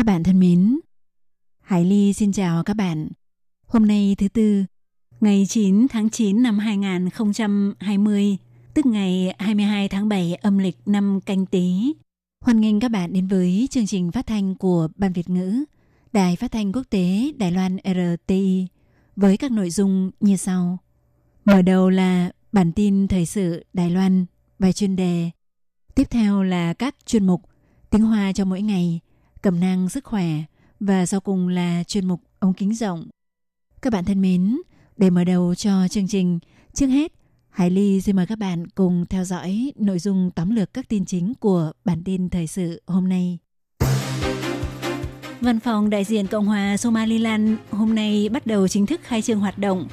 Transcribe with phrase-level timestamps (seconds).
[0.00, 0.78] Các bạn thân mến,
[1.60, 3.08] Hải Ly xin chào các bạn.
[3.66, 4.64] Hôm nay thứ tư,
[5.20, 8.36] ngày 9 tháng 9 năm 2020,
[8.74, 11.92] tức ngày 22 tháng 7 âm lịch năm canh tí.
[12.40, 15.64] Hoan nghênh các bạn đến với chương trình phát thanh của Ban Việt ngữ,
[16.12, 18.66] Đài Phát thanh Quốc tế Đài Loan RTI
[19.16, 20.78] với các nội dung như sau.
[21.44, 24.26] Mở đầu là bản tin thời sự Đài Loan,
[24.58, 25.30] bài chuyên đề.
[25.94, 27.42] Tiếp theo là các chuyên mục
[27.90, 29.00] tiếng Hoa cho mỗi ngày,
[29.42, 30.26] cẩm nang sức khỏe
[30.80, 33.06] và sau cùng là chuyên mục ống kính rộng.
[33.82, 34.58] Các bạn thân mến,
[34.96, 36.38] để mở đầu cho chương trình,
[36.72, 37.12] trước hết,
[37.50, 41.04] Hải Ly xin mời các bạn cùng theo dõi nội dung tóm lược các tin
[41.04, 43.38] chính của bản tin thời sự hôm nay.
[45.40, 49.40] Văn phòng đại diện Cộng hòa Somaliland hôm nay bắt đầu chính thức khai trương
[49.40, 49.88] hoạt động,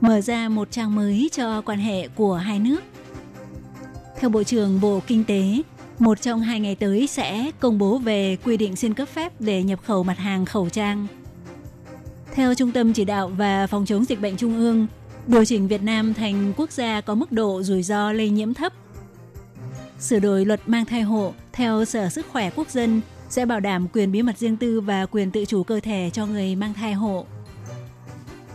[0.00, 2.80] mở ra một trang mới cho quan hệ của hai nước.
[4.20, 5.62] Theo Bộ trưởng Bộ Kinh tế,
[6.00, 9.62] một trong hai ngày tới sẽ công bố về quy định xin cấp phép để
[9.62, 11.06] nhập khẩu mặt hàng khẩu trang.
[12.34, 14.86] Theo Trung tâm Chỉ đạo và Phòng chống dịch bệnh Trung ương,
[15.26, 18.72] điều chỉnh Việt Nam thành quốc gia có mức độ rủi ro lây nhiễm thấp.
[19.98, 23.88] Sửa đổi luật mang thai hộ theo Sở Sức khỏe Quốc dân sẽ bảo đảm
[23.92, 26.92] quyền bí mật riêng tư và quyền tự chủ cơ thể cho người mang thai
[26.92, 27.26] hộ.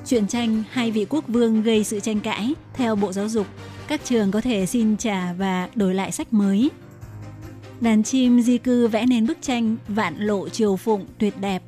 [0.05, 3.47] Chuyện tranh hai vị quốc vương gây sự tranh cãi theo Bộ Giáo dục,
[3.87, 6.69] các trường có thể xin trả và đổi lại sách mới.
[7.81, 11.63] Đàn chim di cư vẽ nên bức tranh Vạn lộ triều phụng tuyệt đẹp.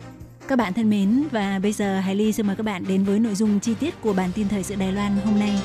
[0.48, 3.20] Các bạn thân mến và bây giờ Hải Ly xin mời các bạn đến với
[3.20, 5.62] nội dung chi tiết của bản tin thời sự Đài Loan hôm nay.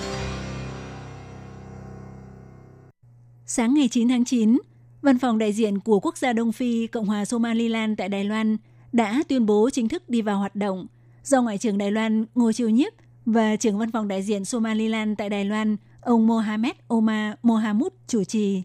[3.47, 4.59] Sáng ngày 9 tháng 9,
[5.03, 8.57] Văn phòng đại diện của quốc gia Đông Phi, Cộng hòa Somaliland tại Đài Loan
[8.93, 10.87] đã tuyên bố chính thức đi vào hoạt động
[11.25, 12.93] do Ngoại trưởng Đài Loan Ngô Chiêu Nhiếp
[13.27, 18.25] và trưởng văn phòng đại diện Somaliland tại Đài Loan, ông Mohamed Omar Mohamud chủ
[18.25, 18.63] trì.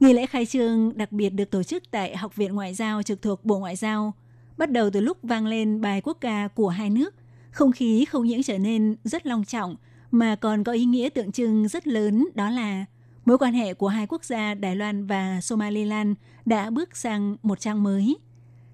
[0.00, 3.22] Nghi lễ khai trương đặc biệt được tổ chức tại Học viện Ngoại giao trực
[3.22, 4.12] thuộc Bộ Ngoại giao.
[4.56, 7.14] Bắt đầu từ lúc vang lên bài quốc ca của hai nước,
[7.50, 9.76] không khí không những trở nên rất long trọng
[10.10, 12.84] mà còn có ý nghĩa tượng trưng rất lớn đó là
[13.24, 17.60] mối quan hệ của hai quốc gia Đài Loan và Somaliland đã bước sang một
[17.60, 18.16] trang mới.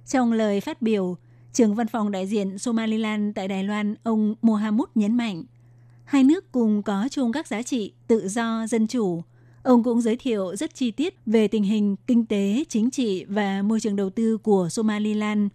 [0.06, 1.16] Trong lời phát biểu,
[1.52, 5.44] trưởng văn phòng đại diện Somaliland tại Đài Loan, ông Mohamud nhấn mạnh,
[6.04, 9.22] hai nước cùng có chung các giá trị tự do, dân chủ.
[9.62, 13.62] Ông cũng giới thiệu rất chi tiết về tình hình kinh tế, chính trị và
[13.62, 15.48] môi trường đầu tư của Somaliland.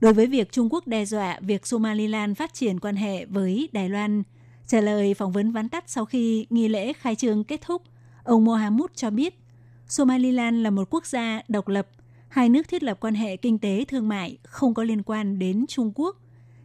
[0.00, 3.88] Đối với việc Trung Quốc đe dọa việc Somaliland phát triển quan hệ với Đài
[3.88, 4.22] Loan,
[4.66, 7.82] trả lời phỏng vấn vắn tắt sau khi nghi lễ khai trương kết thúc–
[8.28, 9.38] Ông Mohamud cho biết,
[9.86, 11.88] Somaliland là một quốc gia độc lập,
[12.28, 15.64] hai nước thiết lập quan hệ kinh tế thương mại không có liên quan đến
[15.68, 16.16] Trung Quốc.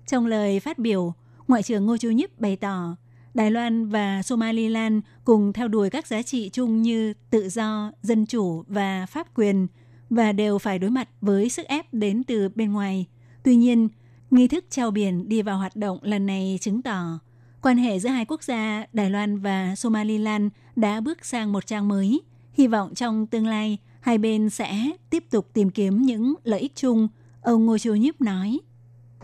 [0.08, 1.14] Trong lời phát biểu,
[1.48, 2.96] Ngoại trưởng Ngô Chu Nhíp bày tỏ,
[3.34, 8.26] Đài Loan và Somaliland cùng theo đuổi các giá trị chung như tự do, dân
[8.26, 9.68] chủ và pháp quyền
[10.10, 13.06] và đều phải đối mặt với sức ép đến từ bên ngoài.
[13.44, 13.90] Tuy nhiên,
[14.32, 17.20] nghi thức trao biển đi vào hoạt động lần này chứng tỏ
[17.64, 21.88] Quan hệ giữa hai quốc gia Đài Loan và Somaliland đã bước sang một trang
[21.88, 22.22] mới.
[22.54, 26.76] Hy vọng trong tương lai, hai bên sẽ tiếp tục tìm kiếm những lợi ích
[26.76, 27.08] chung,
[27.42, 28.60] ông Ngô Chiêu Nhíp nói.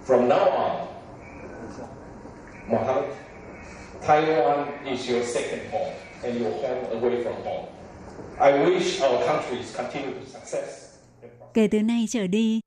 [0.07, 0.87] From now on,
[2.69, 3.28] Mohammed,
[4.07, 5.93] Taiwan is your second home
[6.23, 7.65] and your home away from home.
[8.39, 10.85] I wish our countries continue to success.
[11.53, 12.59] Kể từ nay trở đi,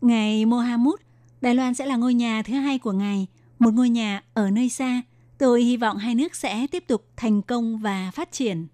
[0.00, 1.00] Ngài Mohamud,
[1.40, 3.26] Đài Loan sẽ là ngôi nhà thứ hai của Ngài–
[3.58, 5.02] một ngôi nhà ở nơi xa.
[5.38, 8.66] Tôi hy vọng hai nước sẽ tiếp tục thành công và phát triển.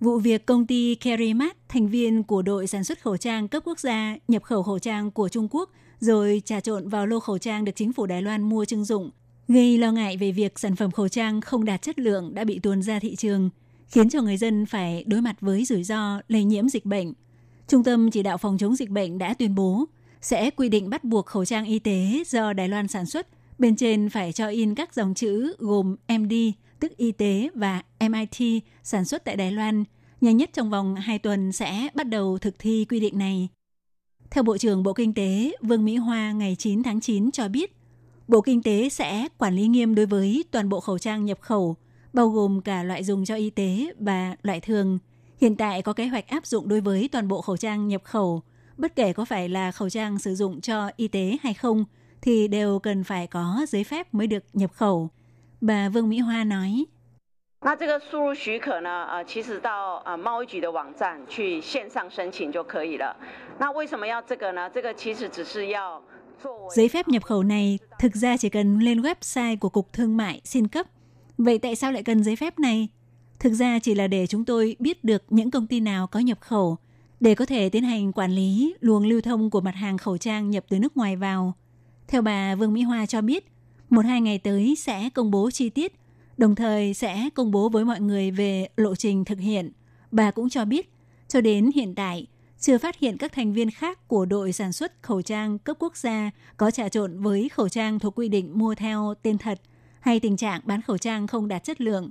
[0.00, 3.78] Vụ việc công ty Kerimat, thành viên của đội sản xuất khẩu trang cấp quốc
[3.78, 7.64] gia, nhập khẩu khẩu trang của Trung Quốc rồi trà trộn vào lô khẩu trang
[7.64, 9.10] được chính phủ Đài Loan mua trưng dụng,
[9.48, 12.58] gây lo ngại về việc sản phẩm khẩu trang không đạt chất lượng đã bị
[12.58, 13.50] tuồn ra thị trường,
[13.86, 17.12] khiến cho người dân phải đối mặt với rủi ro lây nhiễm dịch bệnh–
[17.68, 19.84] Trung tâm Chỉ đạo Phòng chống dịch bệnh đã tuyên bố
[20.20, 23.26] sẽ quy định bắt buộc khẩu trang y tế do Đài Loan sản xuất.
[23.58, 26.32] Bên trên phải cho in các dòng chữ gồm MD,
[26.80, 29.84] tức y tế, và MIT, sản xuất tại Đài Loan.
[30.20, 33.48] Nhanh nhất trong vòng 2 tuần sẽ bắt đầu thực thi quy định này.
[34.30, 37.76] Theo Bộ trưởng Bộ Kinh tế Vương Mỹ Hoa ngày 9 tháng 9 cho biết,
[38.28, 41.76] Bộ Kinh tế sẽ quản lý nghiêm đối với toàn bộ khẩu trang nhập khẩu,
[42.12, 44.98] bao gồm cả loại dùng cho y tế và loại thường–
[45.40, 48.42] Hiện tại có kế hoạch áp dụng đối với toàn bộ khẩu trang nhập khẩu,
[48.76, 51.84] bất kể có phải là khẩu trang sử dụng cho y tế hay không,
[52.22, 55.10] thì đều cần phải có giấy phép mới được nhập khẩu.
[55.60, 56.84] Bà Vương Mỹ Hoa nói.
[57.61, 59.05] 那这个输入许可呢？
[59.05, 63.15] 呃，其实到呃贸易局的网站去线上申请就可以了。
[63.57, 64.69] 那为什么要这个呢？
[64.69, 66.01] 这个其实只是要
[66.75, 70.41] Giấy phép nhập khẩu này thực ra chỉ cần lên website của Cục Thương mại
[70.43, 70.85] xin cấp.
[71.37, 72.87] Vậy tại sao lại cần giấy phép này?
[73.39, 76.37] Thực ra chỉ là để chúng tôi biết được những công ty nào có nhập
[76.41, 76.77] khẩu,
[77.19, 80.49] để có thể tiến hành quản lý luồng lưu thông của mặt hàng khẩu trang
[80.49, 81.53] nhập từ nước ngoài vào.
[82.07, 83.45] Theo bà Vương Mỹ Hoa cho biết,
[83.89, 85.93] một hai ngày tới sẽ công bố chi tiết,
[86.38, 89.72] đồng thời sẽ công bố với mọi người về lộ trình thực hiện.
[90.10, 90.92] Bà cũng cho biết,
[91.28, 92.26] cho đến hiện tại,
[92.60, 95.96] chưa phát hiện các thành viên khác của đội sản xuất khẩu trang cấp quốc
[95.96, 99.60] gia có trà trộn với khẩu trang thuộc quy định mua theo tên thật
[100.00, 102.10] hay tình trạng bán khẩu trang không đạt chất lượng.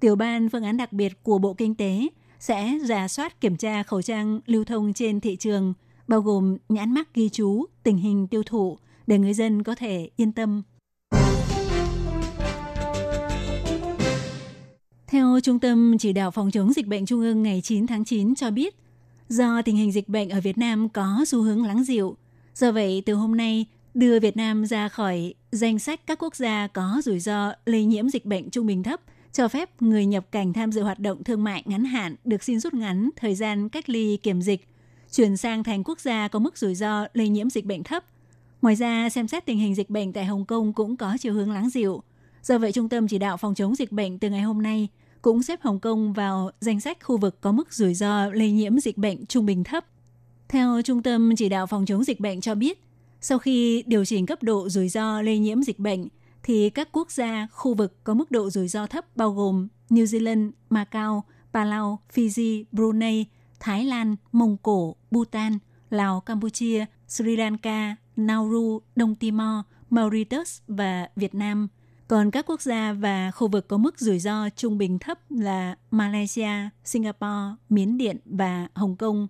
[0.00, 2.08] Tiểu ban phương án đặc biệt của Bộ Kinh tế
[2.38, 5.74] sẽ giả soát kiểm tra khẩu trang lưu thông trên thị trường,
[6.08, 10.10] bao gồm nhãn mắc ghi chú, tình hình tiêu thụ, để người dân có thể
[10.16, 10.62] yên tâm.
[15.10, 18.34] Theo Trung tâm Chỉ đạo Phòng chống dịch bệnh Trung ương ngày 9 tháng 9
[18.34, 18.76] cho biết,
[19.28, 22.16] do tình hình dịch bệnh ở Việt Nam có xu hướng lắng dịu.
[22.54, 26.66] Do vậy, từ hôm nay, đưa Việt Nam ra khỏi danh sách các quốc gia
[26.66, 29.00] có rủi ro lây nhiễm dịch bệnh trung bình thấp,
[29.32, 32.60] cho phép người nhập cảnh tham dự hoạt động thương mại ngắn hạn được xin
[32.60, 34.68] rút ngắn thời gian cách ly kiểm dịch,
[35.12, 38.04] chuyển sang thành quốc gia có mức rủi ro lây nhiễm dịch bệnh thấp.
[38.62, 41.50] Ngoài ra, xem xét tình hình dịch bệnh tại Hồng Kông cũng có chiều hướng
[41.52, 42.02] lắng dịu.
[42.42, 44.88] Do vậy, Trung tâm Chỉ đạo Phòng chống dịch bệnh từ ngày hôm nay
[45.22, 48.78] cũng xếp Hồng Kông vào danh sách khu vực có mức rủi ro lây nhiễm
[48.78, 49.84] dịch bệnh trung bình thấp.
[50.48, 52.84] Theo Trung tâm Chỉ đạo Phòng chống dịch bệnh cho biết,
[53.20, 56.08] sau khi điều chỉnh cấp độ rủi ro lây nhiễm dịch bệnh,
[56.42, 60.04] thì các quốc gia, khu vực có mức độ rủi ro thấp bao gồm New
[60.04, 63.26] Zealand, Macau, Palau, Fiji, Brunei,
[63.60, 65.58] Thái Lan, Mông Cổ, Bhutan,
[65.90, 71.68] Lào, Campuchia, Sri Lanka, Nauru, Đông Timor, Mauritius và Việt Nam–
[72.08, 75.76] còn các quốc gia và khu vực có mức rủi ro trung bình thấp là
[75.90, 76.50] Malaysia,
[76.84, 79.28] Singapore, Miến Điện và Hồng Kông.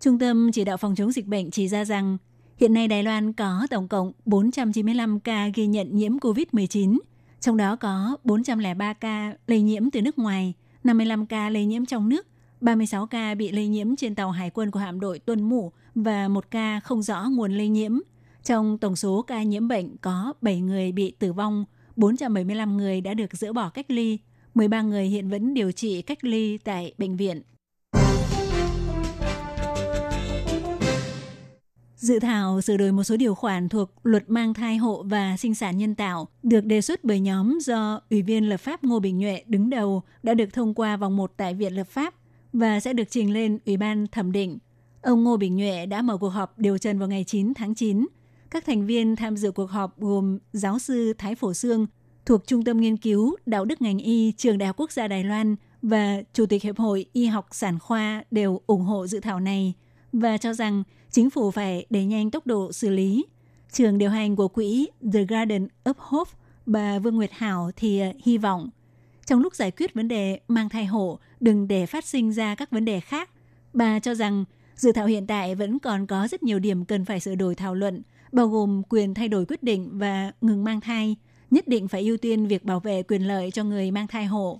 [0.00, 2.18] Trung tâm chỉ đạo phòng chống dịch bệnh chỉ ra rằng
[2.56, 6.98] hiện nay Đài Loan có tổng cộng 495 ca ghi nhận nhiễm COVID-19,
[7.40, 10.54] trong đó có 403 ca lây nhiễm từ nước ngoài,
[10.84, 12.26] 55 ca lây nhiễm trong nước,
[12.60, 16.28] 36 ca bị lây nhiễm trên tàu hải quân của hạm đội Tuần Mũ và
[16.28, 17.98] một ca không rõ nguồn lây nhiễm.
[18.44, 21.64] Trong tổng số ca nhiễm bệnh có 7 người bị tử vong,
[21.96, 24.18] 475 người đã được dỡ bỏ cách ly,
[24.54, 27.42] 13 người hiện vẫn điều trị cách ly tại bệnh viện.
[31.96, 35.54] Dự thảo sửa đổi một số điều khoản thuộc luật mang thai hộ và sinh
[35.54, 39.18] sản nhân tạo được đề xuất bởi nhóm do Ủy viên lập pháp Ngô Bình
[39.18, 42.14] Nhuệ đứng đầu đã được thông qua vòng 1 tại Viện lập pháp
[42.52, 44.58] và sẽ được trình lên Ủy ban thẩm định.
[45.02, 48.06] Ông Ngô Bình Nhuệ đã mở cuộc họp điều trần vào ngày 9 tháng 9
[48.50, 51.86] các thành viên tham dự cuộc họp gồm giáo sư Thái Phổ Sương
[52.26, 55.24] thuộc Trung tâm Nghiên cứu Đạo đức ngành y Trường Đại học Quốc gia Đài
[55.24, 59.40] Loan và Chủ tịch Hiệp hội Y học Sản khoa đều ủng hộ dự thảo
[59.40, 59.74] này
[60.12, 63.26] và cho rằng chính phủ phải đẩy nhanh tốc độ xử lý.
[63.72, 66.30] Trường điều hành của quỹ The Garden of Hope,
[66.66, 68.70] bà Vương Nguyệt Hảo thì ờ, hy vọng
[69.26, 72.70] trong lúc giải quyết vấn đề mang thai hộ đừng để phát sinh ra các
[72.70, 73.30] vấn đề khác.
[73.72, 74.44] Bà cho rằng
[74.76, 77.74] dự thảo hiện tại vẫn còn có rất nhiều điểm cần phải sửa đổi thảo
[77.74, 81.15] luận– bao gồm quyền thay đổi quyết định và ngừng mang thai,
[81.51, 84.59] nhất định phải ưu tiên việc bảo vệ quyền lợi cho người mang thai hộ.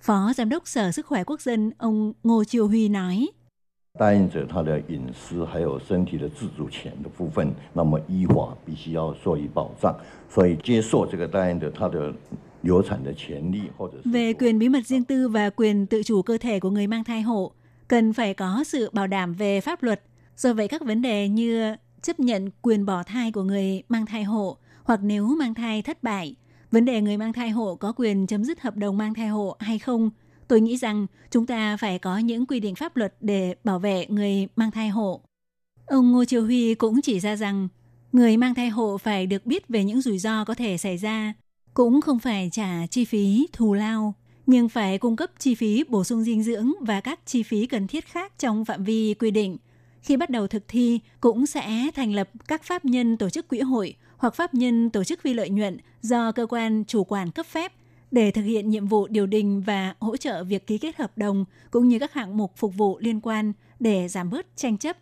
[0.00, 3.26] Phó Giám đốc Sở Sức khỏe Quốc dân ông Ngô Chiêu Huy nói.
[3.98, 9.94] 答应者他的隐私还有身体的自主权的部分，那么依法必须要受以保障，
[10.28, 12.12] 所以接受这个答应者他的
[12.60, 17.04] 流产的权利或者 về quyền bí mật riêng tư và quyền tự chủ cơ thể của người mang
[17.04, 17.52] thai hộ
[17.88, 20.02] cần phải có sự bảo đảm về pháp luật.
[20.36, 24.23] Do vậy các vấn đề như chấp nhận quyền bỏ thai của người mang thai
[24.23, 26.35] hộ hoặc nếu mang thai thất bại,
[26.71, 29.55] vấn đề người mang thai hộ có quyền chấm dứt hợp đồng mang thai hộ
[29.59, 30.09] hay không,
[30.47, 34.05] tôi nghĩ rằng chúng ta phải có những quy định pháp luật để bảo vệ
[34.09, 35.21] người mang thai hộ.
[35.85, 37.67] Ông Ngô Triều Huy cũng chỉ ra rằng
[38.11, 41.33] người mang thai hộ phải được biết về những rủi ro có thể xảy ra,
[41.73, 44.13] cũng không phải trả chi phí thù lao,
[44.45, 47.87] nhưng phải cung cấp chi phí bổ sung dinh dưỡng và các chi phí cần
[47.87, 49.57] thiết khác trong phạm vi quy định–
[50.01, 53.59] khi bắt đầu thực thi cũng sẽ thành lập các pháp nhân tổ chức quỹ
[53.59, 57.45] hội hoặc pháp nhân tổ chức phi lợi nhuận do cơ quan chủ quản cấp
[57.45, 57.73] phép
[58.11, 61.45] để thực hiện nhiệm vụ điều đình và hỗ trợ việc ký kết hợp đồng
[61.71, 64.97] cũng như các hạng mục phục vụ liên quan để giảm bớt tranh chấp.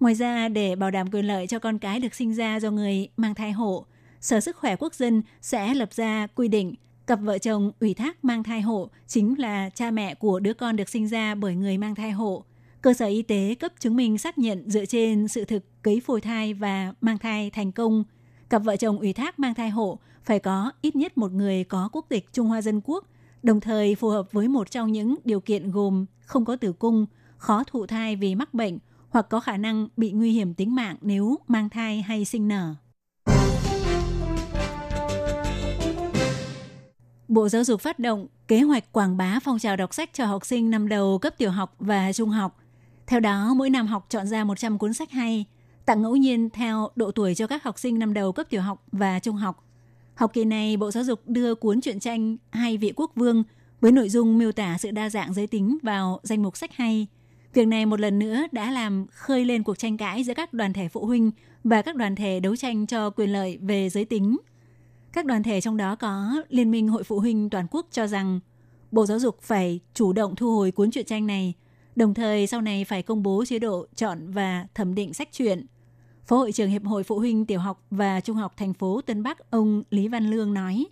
[0.00, 3.08] Ngoài ra, để bảo đảm quyền lợi cho con cái được sinh ra do người
[3.16, 3.86] mang thai hộ,
[4.20, 6.74] Sở Sức khỏe Quốc dân sẽ lập ra quy định
[7.08, 10.76] Cặp vợ chồng ủy thác mang thai hộ chính là cha mẹ của đứa con
[10.76, 12.44] được sinh ra bởi người mang thai hộ.
[12.88, 16.20] Cơ sở y tế cấp chứng minh xác nhận dựa trên sự thực cấy phôi
[16.20, 18.04] thai và mang thai thành công.
[18.50, 21.88] Cặp vợ chồng ủy thác mang thai hộ phải có ít nhất một người có
[21.92, 23.04] quốc tịch Trung Hoa Dân Quốc,
[23.42, 27.06] đồng thời phù hợp với một trong những điều kiện gồm không có tử cung,
[27.36, 28.78] khó thụ thai vì mắc bệnh
[29.08, 32.74] hoặc có khả năng bị nguy hiểm tính mạng nếu mang thai hay sinh nở.
[37.28, 40.46] Bộ Giáo dục phát động kế hoạch quảng bá phong trào đọc sách cho học
[40.46, 42.58] sinh năm đầu cấp tiểu học và trung học.
[43.08, 45.44] Theo đó, mỗi năm học chọn ra 100 cuốn sách hay,
[45.86, 48.84] tặng ngẫu nhiên theo độ tuổi cho các học sinh năm đầu cấp tiểu học
[48.92, 49.64] và trung học.
[50.14, 53.42] Học kỳ này, Bộ Giáo dục đưa cuốn truyện tranh Hai vị quốc vương
[53.80, 57.06] với nội dung miêu tả sự đa dạng giới tính vào danh mục sách hay.
[57.54, 60.72] Việc này một lần nữa đã làm khơi lên cuộc tranh cãi giữa các đoàn
[60.72, 61.30] thể phụ huynh
[61.64, 64.36] và các đoàn thể đấu tranh cho quyền lợi về giới tính–
[65.12, 68.40] các đoàn thể trong đó có Liên minh Hội Phụ huynh Toàn quốc cho rằng
[68.90, 71.54] Bộ Giáo dục phải chủ động thu hồi cuốn truyện tranh này,
[71.98, 75.66] đồng thời sau này phải công bố chế độ chọn và thẩm định sách truyện.
[76.26, 79.22] Phó hội trưởng Hiệp hội Phụ huynh Tiểu học và Trung học thành phố Tân
[79.22, 80.86] Bắc ông Lý Văn Lương nói.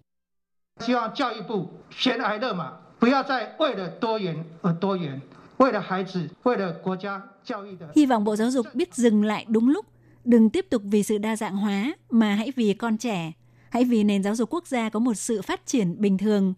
[7.94, 9.86] Hy vọng Bộ Giáo dục biết dừng lại đúng lúc,
[10.24, 13.32] đừng tiếp tục vì sự đa dạng hóa mà hãy vì con trẻ,
[13.70, 16.54] Hãy vì nền giáo dục quốc gia có một sự phát triển bình thường.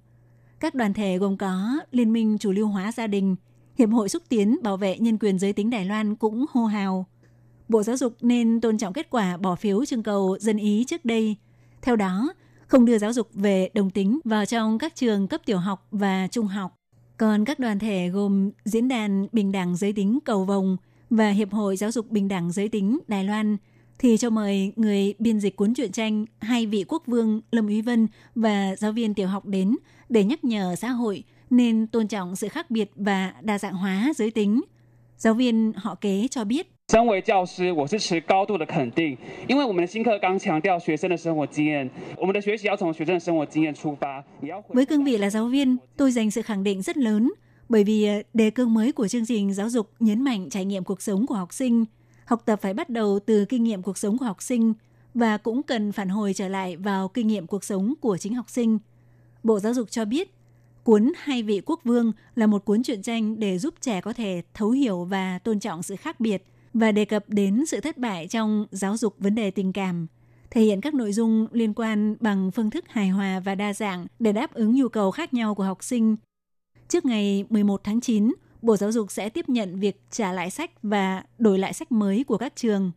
[0.60, 3.36] Các đoàn thể gồm có Liên minh Chủ lưu hóa gia đình,
[3.78, 7.06] Hiệp hội xúc tiến bảo vệ nhân quyền giới tính Đài Loan cũng hô hào.
[7.68, 11.04] Bộ Giáo dục nên tôn trọng kết quả bỏ phiếu trưng cầu dân ý trước
[11.04, 11.36] đây.
[11.82, 12.32] Theo đó,
[12.66, 16.28] không đưa giáo dục về đồng tính vào trong các trường cấp tiểu học và
[16.30, 16.74] trung học.
[17.16, 20.76] Còn các đoàn thể gồm Diễn đàn Bình đẳng Giới tính Cầu Vồng
[21.10, 23.56] và Hiệp hội Giáo dục Bình đẳng Giới tính Đài Loan–
[23.98, 27.82] thì cho mời người biên dịch cuốn truyện tranh hai vị quốc vương Lâm Úy
[27.82, 29.76] Vân và giáo viên tiểu học đến
[30.08, 34.11] để nhắc nhở xã hội nên tôn trọng sự khác biệt và đa dạng hóa
[34.15, 34.61] giới tính.
[35.17, 36.67] Giáo viên họ kế cho biết.
[36.89, 39.17] 身为教师，我是持高度的肯定，
[39.47, 44.61] 因为我们的新课纲强调学生的生活经验，我们的学习要从学生的生活经验出发，也要。
[44.67, 47.31] Với cương vị là giáo viên, tôi dành sự khẳng định rất lớn,
[47.69, 51.01] bởi vì đề cương mới của chương trình giáo dục nhấn mạnh trải nghiệm cuộc
[51.01, 54.25] sống của học sinh – học tập phải bắt đầu từ kinh nghiệm cuộc sống của
[54.25, 54.73] học sinh
[55.13, 58.49] và cũng cần phản hồi trở lại vào kinh nghiệm cuộc sống của chính học
[58.49, 58.79] sinh.
[59.43, 60.33] Bộ Giáo dục cho biết,
[60.88, 64.42] cuốn Hai vị quốc vương là một cuốn truyện tranh để giúp trẻ có thể
[64.54, 68.26] thấu hiểu và tôn trọng sự khác biệt và đề cập đến sự thất bại
[68.28, 70.06] trong giáo dục vấn đề tình cảm,
[70.50, 74.06] thể hiện các nội dung liên quan bằng phương thức hài hòa và đa dạng
[74.18, 76.16] để đáp ứng nhu cầu khác nhau của học sinh.
[76.88, 80.70] Trước ngày 11 tháng 9, Bộ Giáo dục sẽ tiếp nhận việc trả lại sách
[80.82, 82.92] và đổi lại sách mới của các trường.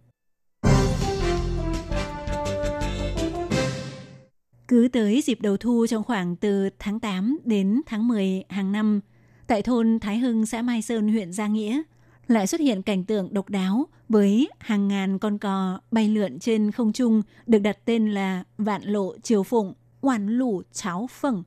[4.72, 9.02] Cứ tới dịp đầu thu trong khoảng từ tháng 8 đến tháng 10 hàng năm,
[9.48, 11.82] tại thôn Thái Hưng, xã Mai Sơn, huyện Gia Nghĩa,
[12.28, 16.72] lại xuất hiện cảnh tượng độc đáo với hàng ngàn con cò bay lượn trên
[16.72, 21.44] không trung được đặt tên là Vạn Lộ Triều Phụng, Hoàn Lũ Cháo Phẳng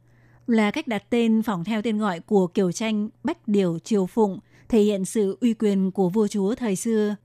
[0.46, 4.38] là cách đặt tên phỏng theo tên gọi của kiểu tranh Bách Điều Triều Phụng,
[4.68, 7.16] thể hiện sự uy quyền của vua chúa thời xưa.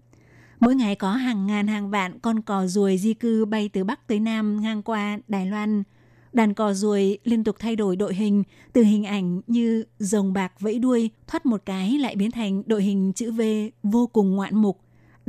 [0.60, 4.08] Mỗi ngày có hàng ngàn hàng vạn con cò ruồi di cư bay từ Bắc
[4.08, 5.84] tới Nam ngang qua Đài Loan.
[6.34, 10.60] Đàn cò ruồi liên tục thay đổi đội hình từ hình ảnh như rồng bạc
[10.60, 13.42] vẫy đuôi thoát một cái lại biến thành đội hình chữ V
[13.84, 14.80] vô cùng ngoạn mục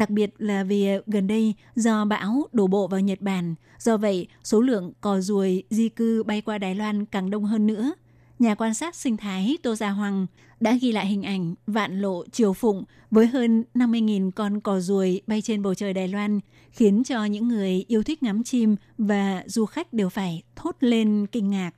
[0.00, 3.54] đặc biệt là vì gần đây do bão đổ bộ vào Nhật Bản.
[3.78, 7.66] Do vậy, số lượng cò ruồi di cư bay qua Đài Loan càng đông hơn
[7.66, 7.92] nữa.
[8.40, 10.26] Nhà quan sát sinh thái Tô Gia Hoàng
[10.60, 15.22] đã ghi lại hình ảnh vạn lộ chiều phụng với hơn 50.000 con cò ruồi
[15.26, 19.44] bay trên bầu trời Đài Loan, khiến cho những người yêu thích ngắm chim và
[19.46, 21.70] du khách đều phải thốt lên kinh ngạc.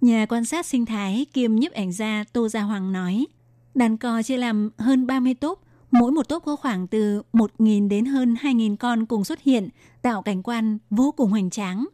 [0.00, 3.26] Nhà quan sát sinh thái kiêm nhiếp ảnh gia Tô Gia Hoàng nói,
[3.74, 8.04] đàn cò chia làm hơn 30 tốp Mỗi một tốp có khoảng từ 1.000 đến
[8.04, 9.68] hơn 2.000 con cùng xuất hiện,
[10.02, 11.86] tạo cảnh quan vô cùng hoành tráng.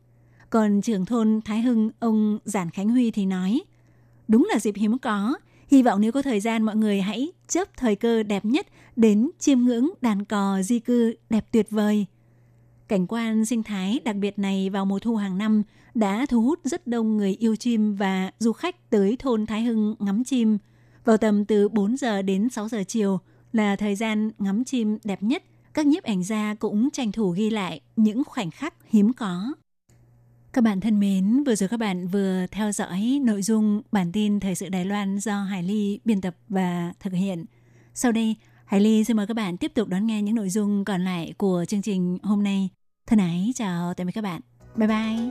[0.51, 3.61] Còn trưởng thôn Thái Hưng, ông Giản Khánh Huy thì nói,
[4.29, 5.37] đúng là dịp hiếm có,
[5.69, 8.67] hy vọng nếu có thời gian mọi người hãy chấp thời cơ đẹp nhất
[8.97, 12.07] đến chiêm ngưỡng đàn cò di cư đẹp tuyệt vời.
[12.89, 15.63] Cảnh quan sinh thái đặc biệt này vào mùa thu hàng năm
[15.95, 19.95] đã thu hút rất đông người yêu chim và du khách tới thôn Thái Hưng
[19.99, 20.59] ngắm chim.
[21.05, 23.21] Vào tầm từ 4 giờ đến 6 giờ chiều,
[23.53, 25.43] là thời gian ngắm chim đẹp nhất,
[25.75, 29.53] các nhiếp ảnh gia cũng tranh thủ ghi lại những khoảnh khắc hiếm có.
[30.57, 34.41] Các bạn thân mến, vừa rồi các bạn vừa theo dõi nội dung bản tin
[34.41, 37.45] Thời sự Đài Loan do Hải Ly biên tập và thực hiện.
[37.95, 40.85] Sau đây, Hải Ly xin mời các bạn tiếp tục đón nghe những nội dung
[40.85, 42.69] còn lại của chương trình hôm nay.
[43.07, 44.41] Thân ái chào tạm biệt các bạn.
[44.77, 45.31] Bye bye.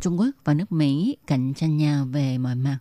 [0.00, 2.78] Trung Quốc và nước Mỹ cạnh tranh nhau về mọi mặt,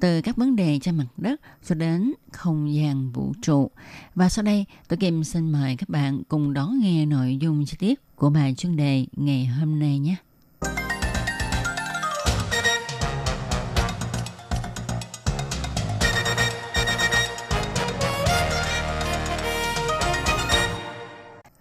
[0.00, 3.70] từ các vấn đề trên mặt đất cho đến không gian vũ trụ.
[4.14, 7.76] Và sau đây, tôi Kim xin mời các bạn cùng đón nghe nội dung chi
[7.78, 10.16] tiết của bài chuyên đề ngày hôm nay nhé.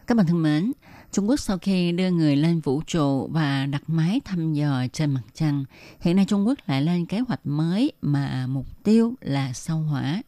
[0.07, 0.71] Các bạn thân mến,
[1.11, 5.11] Trung Quốc sau khi đưa người lên vũ trụ và đặt máy thăm dò trên
[5.11, 5.65] mặt trăng,
[5.99, 10.21] hiện nay Trung Quốc lại lên kế hoạch mới mà mục tiêu là sao hỏa.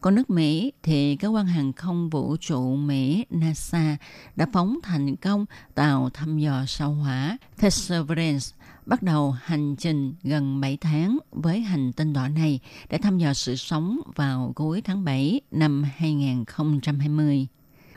[0.00, 3.96] Còn nước Mỹ thì cơ quan hàng không vũ trụ Mỹ NASA
[4.36, 8.46] đã phóng thành công tàu thăm dò sao hỏa Perseverance
[8.86, 13.32] bắt đầu hành trình gần 7 tháng với hành tinh đỏ này để thăm dò
[13.32, 17.46] sự sống vào cuối tháng 7 năm 2020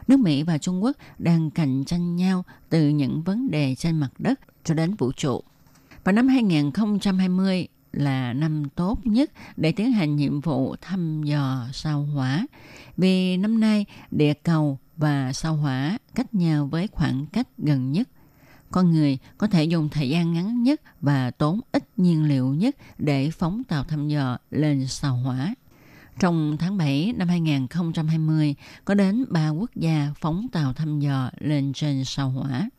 [0.07, 4.10] nước Mỹ và Trung Quốc đang cạnh tranh nhau từ những vấn đề trên mặt
[4.19, 5.41] đất cho đến vũ trụ.
[6.03, 12.03] Và năm 2020 là năm tốt nhất để tiến hành nhiệm vụ thăm dò sao
[12.03, 12.45] hỏa.
[12.98, 18.10] Vì năm nay địa cầu và sao hỏa cách nhau với khoảng cách gần nhất.
[18.72, 22.75] Con người có thể dùng thời gian ngắn nhất và tốn ít nhiên liệu nhất
[22.98, 25.53] để phóng tàu thăm dò lên sao hỏa.
[26.20, 28.55] Trong tháng 7 năm 2020,
[28.86, 32.70] có đến 3 quốc gia phóng tàu thăm dò lên trên sao hỏa.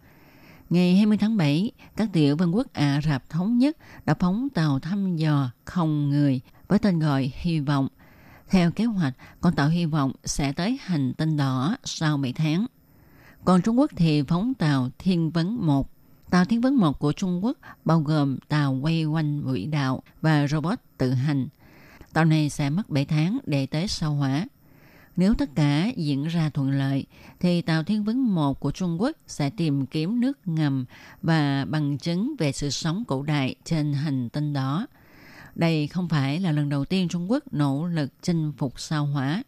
[0.71, 4.81] Ngày 20 tháng 7, các tiểu vương quốc Ả Rập Thống Nhất đã phóng tàu
[4.81, 7.89] thăm dò không người với tên gọi Hy vọng.
[8.51, 12.67] Theo kế hoạch, con tàu Hy vọng sẽ tới hành tinh đỏ sau 7 tháng.
[13.45, 15.91] Còn Trung Quốc thì phóng tàu Thiên Vấn 1.
[16.31, 20.47] Tàu Thiên Vấn 1 của Trung Quốc bao gồm tàu quay quanh quỹ đạo và
[20.47, 21.49] robot tự hành–
[22.15, 24.47] Tàu này sẽ mất 7 tháng để tới sao hỏa.
[25.17, 27.07] Nếu tất cả diễn ra thuận lợi,
[27.41, 30.85] thì tàu Thiên Vấn 1 của Trung Quốc sẽ tìm kiếm nước ngầm
[31.23, 34.87] và bằng chứng về sự sống cổ đại trên hành tinh đó.
[35.55, 39.43] Đây không phải là lần đầu tiên Trung Quốc nỗ lực chinh phục sao hỏa.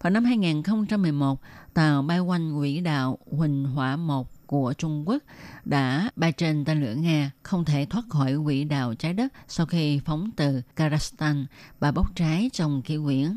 [0.00, 1.40] Vào năm 2011,
[1.74, 5.22] tàu bay quanh quỹ đạo Huỳnh Hỏa 1 của Trung Quốc
[5.64, 9.66] đã bay trên tên lửa Nga không thể thoát khỏi quỹ đạo trái đất sau
[9.66, 11.44] khi phóng từ Kazakhstan
[11.80, 13.36] và bốc trái trong khí quyển.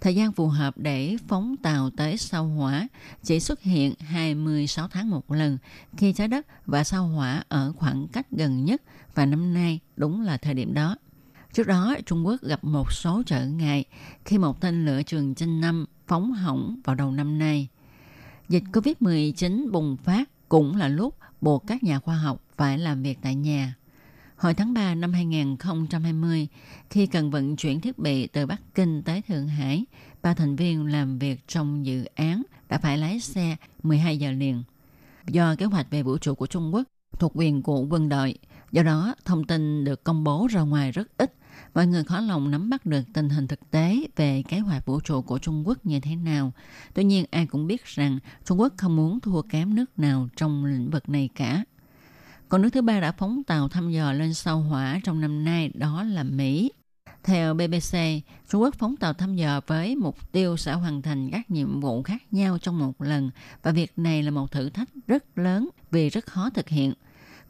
[0.00, 2.88] Thời gian phù hợp để phóng tàu tới sao hỏa
[3.22, 5.58] chỉ xuất hiện 26 tháng một lần
[5.96, 8.82] khi trái đất và sao hỏa ở khoảng cách gần nhất
[9.14, 10.96] và năm nay đúng là thời điểm đó.
[11.52, 13.84] Trước đó, Trung Quốc gặp một số trở ngại
[14.24, 17.68] khi một tên lửa trường chinh năm phóng hỏng vào đầu năm nay.
[18.52, 23.18] Dịch COVID-19 bùng phát cũng là lúc buộc các nhà khoa học phải làm việc
[23.22, 23.74] tại nhà.
[24.36, 26.48] Hồi tháng 3 năm 2020,
[26.90, 29.84] khi cần vận chuyển thiết bị từ Bắc Kinh tới Thượng Hải,
[30.22, 34.62] ba thành viên làm việc trong dự án đã phải lái xe 12 giờ liền.
[35.28, 36.88] Do kế hoạch về vũ trụ của Trung Quốc
[37.18, 38.38] thuộc quyền của quân đội,
[38.72, 41.34] do đó thông tin được công bố ra ngoài rất ít
[41.74, 45.00] mọi người khó lòng nắm bắt được tình hình thực tế về kế hoạch vũ
[45.00, 46.52] trụ của Trung Quốc như thế nào.
[46.94, 50.64] Tuy nhiên, ai cũng biết rằng Trung Quốc không muốn thua kém nước nào trong
[50.64, 51.64] lĩnh vực này cả.
[52.48, 55.70] Còn nước thứ ba đã phóng tàu thăm dò lên sao hỏa trong năm nay
[55.74, 56.72] đó là Mỹ.
[57.22, 57.96] Theo BBC,
[58.48, 62.02] Trung Quốc phóng tàu thăm dò với mục tiêu sẽ hoàn thành các nhiệm vụ
[62.02, 63.30] khác nhau trong một lần
[63.62, 66.92] và việc này là một thử thách rất lớn vì rất khó thực hiện–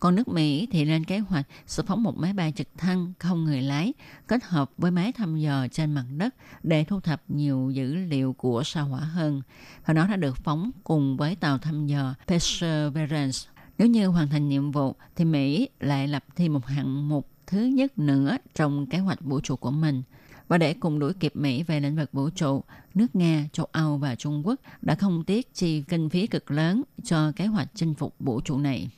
[0.02, 3.44] còn nước Mỹ thì lên kế hoạch sẽ phóng một máy bay trực thăng không
[3.44, 3.92] người lái
[4.28, 8.32] kết hợp với máy thăm dò trên mặt đất để thu thập nhiều dữ liệu
[8.32, 9.42] của sao hỏa hơn.
[9.86, 13.38] Và nó đã được phóng cùng với tàu thăm dò Perseverance.
[13.78, 17.58] Nếu như hoàn thành nhiệm vụ thì Mỹ lại lập thêm một hạng mục thứ
[17.58, 20.02] nhất nữa trong kế hoạch vũ trụ của mình.
[20.48, 23.98] Và để cùng đuổi kịp Mỹ về lĩnh vực vũ trụ, nước Nga, châu Âu
[23.98, 27.94] và Trung Quốc đã không tiếc chi kinh phí cực lớn cho kế hoạch chinh
[27.94, 28.90] phục vũ trụ này.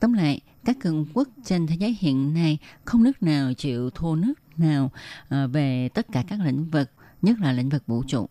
[0.00, 4.14] Tóm lại, các cường quốc trên thế giới hiện nay không nước nào chịu thua
[4.14, 4.90] nước nào
[5.28, 6.90] ờ, về tất cả các lĩnh vực,
[7.22, 8.28] nhất là lĩnh vực vũ trụ.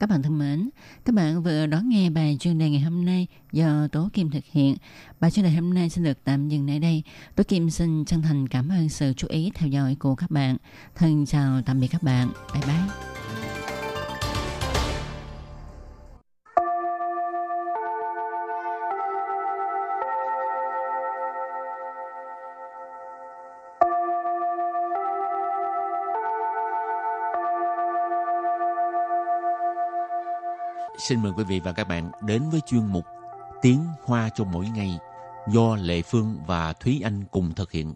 [0.00, 0.70] Các bạn thân mến,
[1.04, 4.44] các bạn vừa đón nghe bài chuyên đề ngày hôm nay do Tố Kim thực
[4.44, 4.76] hiện.
[5.20, 7.02] Bài chuyên đề hôm nay xin được tạm dừng tại đây.
[7.36, 10.56] Tố Kim xin chân thành cảm ơn sự chú ý theo dõi của các bạn.
[10.94, 12.32] Thân chào tạm biệt các bạn.
[12.54, 13.19] Bye bye.
[31.00, 33.04] Xin mời quý vị và các bạn đến với chuyên mục
[33.62, 34.98] Tiếng Hoa cho mỗi ngày
[35.48, 37.94] do Lệ Phương và Thúy Anh cùng thực hiện.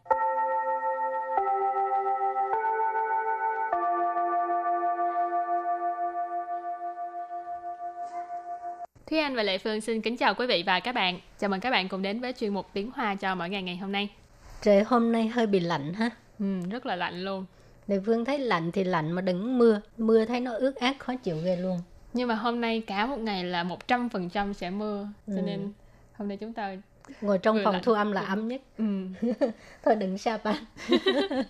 [9.10, 11.20] Thúy Anh và Lệ Phương xin kính chào quý vị và các bạn.
[11.38, 13.76] Chào mừng các bạn cùng đến với chuyên mục Tiếng Hoa cho mỗi ngày ngày
[13.76, 14.08] hôm nay.
[14.62, 16.10] Trời hôm nay hơi bị lạnh ha.
[16.38, 17.44] Ừ, rất là lạnh luôn.
[17.86, 19.80] Lệ Phương thấy lạnh thì lạnh mà đừng mưa.
[19.98, 21.78] Mưa thấy nó ướt át khó chịu ghê luôn.
[22.14, 25.08] Nhưng mà hôm nay cả một ngày là 100% sẽ mưa.
[25.26, 25.42] Cho Ừ.
[25.42, 25.72] nên
[26.16, 26.76] hôm nay chúng ta
[27.20, 28.60] Ngồi trong phòng lạnh, thu âm là vừa- ấm nhất.
[28.78, 28.84] ừ,
[29.84, 30.64] Thôi đừng xa ban.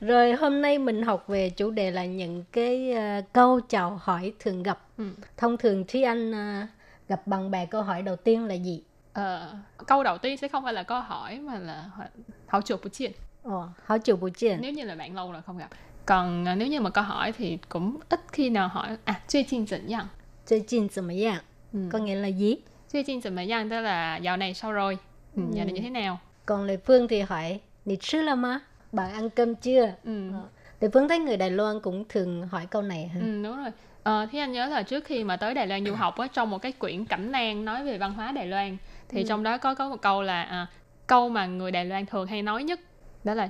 [0.00, 4.32] Rồi hôm nay mình học về chủ đề là những cái ờ, câu chào hỏi
[4.38, 4.78] thường gặp.
[4.98, 5.04] ừ.
[5.36, 6.66] Thông thường Thúy Anh ờ,
[7.08, 8.82] gặp bạn bè câu hỏi đầu tiên là gì?
[9.12, 9.54] Ờ,
[9.86, 12.06] câu đầu tiên sẽ không phải là câu hỏi mà là hỏi-
[12.46, 13.12] hảo chuột bù chiên.
[13.42, 14.56] Ồ, hỏi chủ buổi chiều.
[14.60, 15.68] Nếu như là bạn lâu rồi không gặp
[16.05, 20.07] Còn à, nếu như mà câu hỏi thì cũng ít khi nào hỏi à, 最近怎样?
[20.45, 21.41] 最近怎么样?
[21.73, 21.79] Ừ.
[21.91, 22.57] Có nghĩa là gì?
[22.87, 24.97] 最近怎么样 tức là dạo này sao rồi?
[25.35, 26.19] Ừ, dạo này như thế nào?
[26.45, 28.59] Còn Lệ Phương thì hỏi, Nị sư là má?
[28.91, 29.85] Bạn ăn cơm chưa?
[30.03, 30.31] Ừ.
[30.33, 30.41] Ờ.
[30.81, 33.19] Lệ Phương thấy người Đài Loan cũng thường hỏi câu này ha.
[33.19, 33.71] Ừ, đúng rồi.
[34.03, 36.49] Ờ, thì anh nhớ là trước khi mà tới Đài Loan du học á, trong
[36.49, 38.77] một cái quyển cẩm nang nói về văn hóa Đài Loan
[39.09, 40.67] thì trong đó có có một câu là à,
[41.07, 42.79] câu mà người Đài Loan thường hay nói nhất
[43.23, 43.49] đó là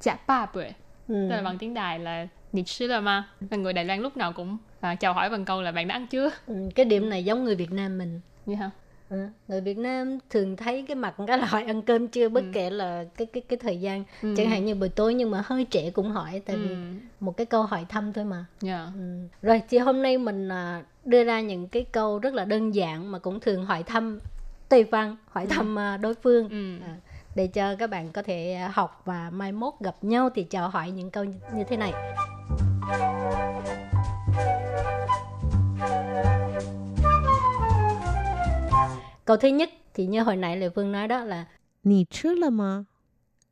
[0.00, 0.72] chả ba bưởi
[1.07, 1.13] Ừ.
[1.29, 4.17] tức là bằng tiếng Đài là nị sư là ma là người Đài Loan lúc
[4.17, 7.09] nào cũng à, chào hỏi bằng câu là bạn đã ăn chưa Ừ, cái điểm
[7.09, 8.69] này giống người Việt Nam mình như hả
[9.09, 9.17] Ừ,
[9.47, 12.69] người Việt Nam thường thấy cái mặt cái là hỏi ăn cơm chưa bất kể
[12.69, 14.33] là cái cái cái thời gian Ừ.
[14.37, 16.75] chẳng hạn như buổi tối nhưng mà hơi trễ cũng hỏi tại vì ừ.
[17.19, 18.87] một cái câu hỏi thăm thôi mà yeah.
[18.95, 19.01] ừ.
[19.41, 23.11] rồi thì hôm nay mình à, đưa ra những cái câu rất là đơn giản
[23.11, 24.19] mà cũng thường hỏi thăm
[24.69, 26.85] Tây Văn hỏi thăm à, đối phương ừ.
[26.87, 26.95] À,
[27.37, 30.69] để cho các bạn có thể à, học và mai mốt gặp nhau thì chào
[30.69, 31.23] hỏi những câu
[31.53, 31.93] như thế này
[39.25, 41.45] câu thứ nhất thì như hồi nãy Lê Phương nói đó là
[41.83, 42.83] Nì chứ lơ mà?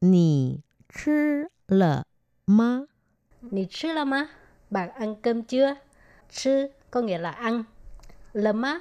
[0.01, 0.57] Nì
[1.05, 2.03] chứ lơ
[2.47, 2.79] mà?
[3.41, 4.27] Nì chứ lơ mà?
[4.69, 5.75] Bạn ăn cơm chưa?
[6.31, 7.63] Chứ có nghĩa là ăn.
[8.33, 8.79] Lơ mà?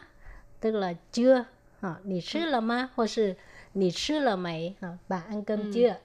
[0.61, 1.45] Tức là chưa.
[1.81, 2.89] Ờ, nì chứ lơ mà?
[2.95, 3.35] Hoặc là
[3.74, 5.66] nì sư là mày Hả, Bạn ăn cơm Ừ.
[5.74, 5.96] chưa?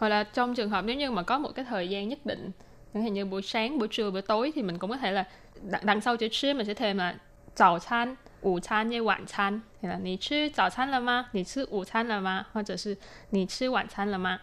[0.00, 2.50] hoặc là trong trường hợp nếu như mà có một cái thời gian nhất định
[2.94, 5.24] chẳng hạn như buổi sáng buổi trưa buổi tối thì mình cũng có thể là
[5.62, 7.14] đằng, đằng sau chữ chứ mình sẽ thêm là
[7.56, 12.96] 早餐午餐với 晚餐 thì là 你吃早餐了吗你吃午餐了吗或者是
[13.30, 14.38] 你吃晚餐了吗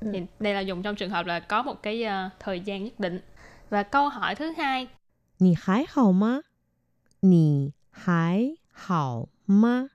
[0.00, 0.10] Ừ.
[0.12, 3.00] thì đây là dùng trong trường hợp là có một cái ờ, thời gian nhất
[3.00, 3.20] định
[3.70, 4.88] và câu hỏi thứ hai
[5.38, 6.42] 你还好吗？
[7.20, 9.88] 你还好吗？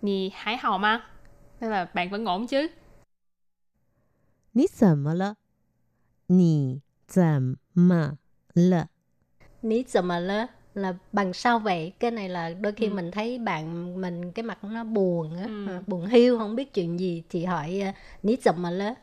[0.00, 1.02] 你还好吗
[1.63, 2.67] Thế là bạn vẫn ổn chứ?
[4.53, 5.33] Nì zǎm lè?
[6.29, 7.55] Nì zǎm
[8.55, 8.85] lè?
[9.61, 10.47] Nì zǎm lè?
[10.73, 12.93] là bằng sao vậy cái này là đôi khi ừ.
[12.93, 15.67] mình thấy bạn mình cái mặt nó buồn á ừ.
[15.67, 18.93] À, buồn hiu không biết chuyện gì thì hỏi ní dùm mà lớ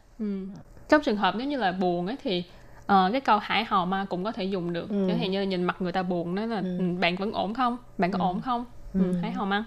[0.88, 2.44] trong trường hợp nếu như là buồn á thì
[2.82, 5.04] uh, cái câu hải hò ma cũng có thể dùng được ừ.
[5.08, 6.78] chẳng hạn như nhìn mặt người ta buồn đó là ừ.
[6.78, 6.84] ừ.
[7.00, 8.22] bạn vẫn ổn không bạn có ừ.
[8.22, 9.00] ổn không ừ.
[9.00, 9.64] Ừ, hải hò ma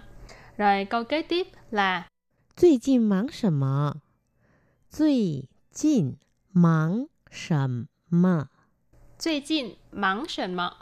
[0.57, 2.03] rồi câu kế tiếp là
[2.56, 3.96] 最近忙什么？
[4.90, 6.16] 最近
[6.52, 8.48] 忙什么？
[9.18, 10.72] 最近忙什么?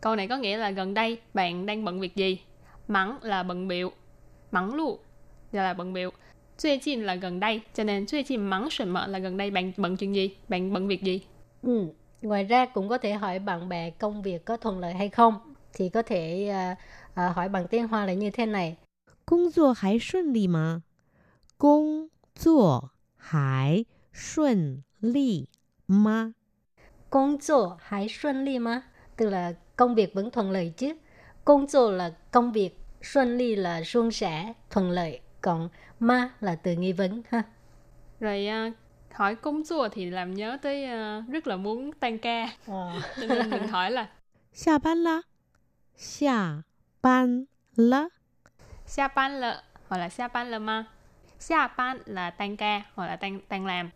[0.00, 2.40] Câu này có nghĩa là gần đây bạn đang bận việc gì?
[2.88, 3.92] Mắng là bận biệu.
[4.50, 4.98] Mắng lu
[5.52, 6.10] là bận biệu.
[6.58, 10.36] 最近 là gần đây, cho nên 最近忙什么 là gần đây bạn bận chuyện gì?
[10.48, 11.20] Bạn bận việc gì?
[11.62, 11.86] Ừ.
[12.22, 15.54] Ngoài ra cũng có thể hỏi bạn bè công việc có thuận lợi hay không
[15.72, 16.76] thì có thể à,
[17.14, 18.76] à, hỏi bằng tiếng Hoa là như thế này.
[19.24, 20.82] 工作还顺利吗？
[21.58, 25.48] 工作还顺利
[25.86, 26.34] 吗？
[27.10, 28.82] Công作还顺利吗?
[29.16, 30.96] Tức là công việc vẫn thuận lợi chứ.
[31.44, 35.20] Công作là công việc, xuân ly là suôn sẻ, thuận lợi.
[35.40, 35.68] Còn
[36.00, 37.42] ma là từ nghi vấn ha.
[38.20, 38.72] Rồi à,
[39.12, 42.48] hỏi công chùa thì làm nhớ tới à, rất là muốn tan ca.
[42.66, 43.00] Ờ.
[43.20, 44.08] Cho nên mình hỏi là
[44.52, 45.22] 下班啦，
[45.96, 46.64] 下
[47.00, 48.10] 班了。
[48.86, 50.86] xa ban lợ hoặc là xa ban lợ ma.
[51.39, 53.89] Xa ban là tan ca hoặc là tan tan làm.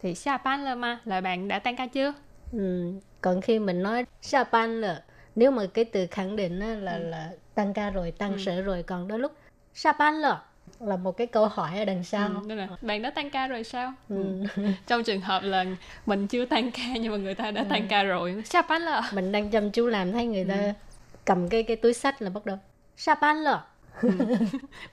[0.00, 2.12] Thì xa ban lợ ma là bạn đã tan ca chưa?
[2.52, 2.92] Ừ.
[3.20, 5.02] Còn khi mình nói sa ban là
[5.34, 8.38] nếu mà cái từ khẳng định á, là là tăng ca rồi, tăng Ừ.
[8.38, 8.82] sở rồi.
[8.82, 9.32] Còn đôi lúc
[9.74, 10.42] sa ban là
[10.80, 12.28] là một cái câu hỏi ở đằng sau.
[12.28, 13.92] Ừ, tức là bạn đã tan ca rồi sao?
[14.08, 14.16] Ừ.
[14.86, 15.64] Trong trường hợp là
[16.06, 18.42] mình chưa tan ca nhưng mà người ta đã tan ca rồi.
[18.44, 19.02] Xa ban lợ.
[19.12, 20.72] mình đang chăm chú làm thấy người ta Ừ.
[21.24, 22.58] cầm cái cái túi sách là bắt đầu
[22.96, 23.64] sa ban là
[24.02, 24.10] Ừ.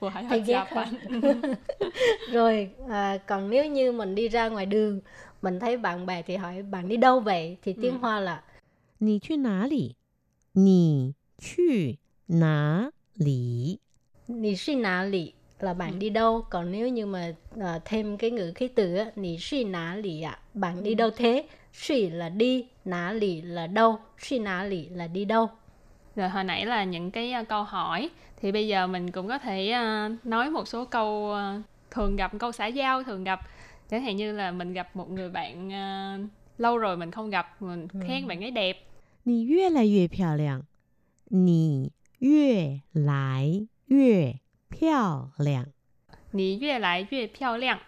[0.28, 0.64] thầy ghét
[2.32, 5.00] rồi à, còn nếu như mình đi ra ngoài đường
[5.42, 7.56] mình thấy bạn bè thì hỏi bạn đi đâu vậy?
[7.62, 7.78] Thì ừ.
[7.82, 8.42] tiếng hoa là
[9.00, 9.18] Nì
[15.60, 15.98] là bạn ừ.
[15.98, 16.44] đi đâu?
[16.50, 19.38] Còn nếu như mà à, thêm cái ngữ khí từ á nì
[20.22, 21.44] ạ bạn đi đâu thế?
[21.72, 25.48] Suy là đi ná lì là đâu suy ná lì là đi đâu?
[26.16, 28.10] Rồi hồi nãy là những cái à, câu hỏi
[28.41, 32.31] thì bây giờ mình cũng có thể à, nói một số câu à, thường gặp
[32.39, 33.39] câu xã giao thường gặp
[33.89, 36.17] chẳng hạn như là mình gặp một người bạn à,
[36.57, 38.83] lâu rồi mình không gặp mình khen bạn ấy đẹp
[39.23, 40.61] 你越来越漂亮，
[41.29, 44.35] 你越来越
[44.69, 45.65] 漂亮。
[46.31, 47.79] Nì越来越漂亮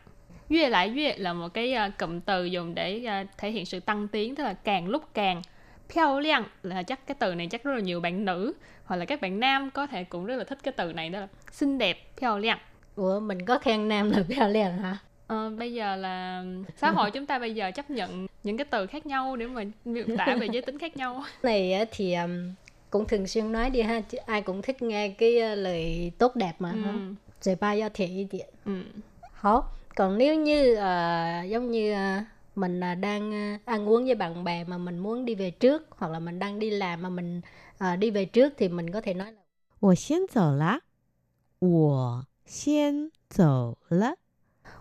[0.48, 4.44] 越来越là một cái à, cụm từ dùng để à, thể hiện sự tăng tiến tức
[4.44, 5.42] là càng lúc càng
[5.90, 8.54] Phiao liang là chắc cái từ này chắc rất là nhiều bạn nữ
[8.85, 11.21] hoặc là các bạn nam có thể cũng rất là thích cái từ này đó
[11.21, 12.59] là xinh đẹp, piao liang.
[12.97, 14.99] Ủa mình có khen nam là piao liang hả?
[15.27, 16.45] Ờ, bây giờ là
[16.77, 19.63] xã hội chúng ta bây giờ chấp nhận những cái từ khác nhau để mà
[19.85, 21.25] miêu tả về giới tính khác nhau.
[21.43, 22.17] này thì
[22.91, 26.73] cũng thường xuyên nói đi ha, ai cũng thích nghe cái lời tốt đẹp mà.
[26.73, 27.15] Ừ.
[27.41, 28.47] Rồi ba giao thể ý điện.
[28.65, 28.83] Ừ.
[29.95, 32.25] Còn nếu như uh, giống như uh,
[32.57, 35.87] mình uh, đang uh, ăn uống với bạn bè mà mình muốn đi về trước
[35.91, 37.41] hoặc là mình đang đi làm mà mình
[37.78, 39.42] ờ, đi về trước thì mình có thể nói là
[39.80, 40.82] 我先走了，
[41.60, 44.16] 我先走了。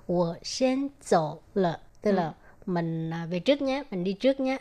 [0.07, 2.35] 我先走了 tức là
[2.67, 4.59] mình à, về trước nhé, mình đi trước nhé.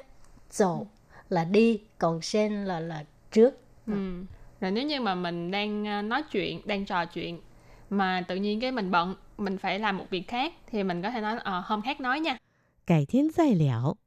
[0.51, 0.85] Dỗ
[1.29, 3.53] là đi, còn sen là là trước.
[3.87, 4.23] Ừ.
[4.61, 7.41] Rồi nếu như mà mình đang à, nói chuyện, đang trò chuyện
[7.89, 11.11] mà tự nhiên cái mình bận, mình phải làm một việc khác thì mình có
[11.11, 12.37] thể nói ờ hôm khác nói nha.
[12.85, 13.97] 改天再聊，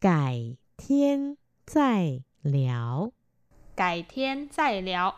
[0.00, 3.12] 改天再聊。
[3.81, 5.11] cải thiên giải liệu.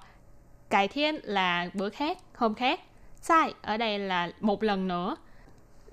[0.70, 2.80] Cải thiên là bữa khác, hôm khác.
[3.22, 5.16] sai ở đây là một lần nữa.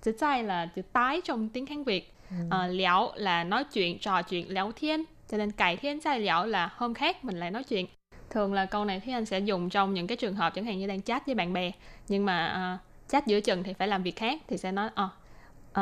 [0.02, 2.14] Chữ sai là chữ tái trong tiếng Hàn Việt.
[2.30, 2.36] Ừ.
[2.50, 5.04] Ờ, à, liệu là nói chuyện, trò chuyện, léo thiên.
[5.28, 7.86] Cho nên cải thiên giải liệu là hôm khác mình lại nói chuyện.
[8.30, 10.78] Thường là câu này thì Anh sẽ dùng trong những cái trường hợp chẳng hạn
[10.78, 11.70] như đang chat với bạn bè.
[12.08, 15.08] Nhưng mà uh, chat giữa chừng thì phải làm việc khác thì sẽ nói ờ,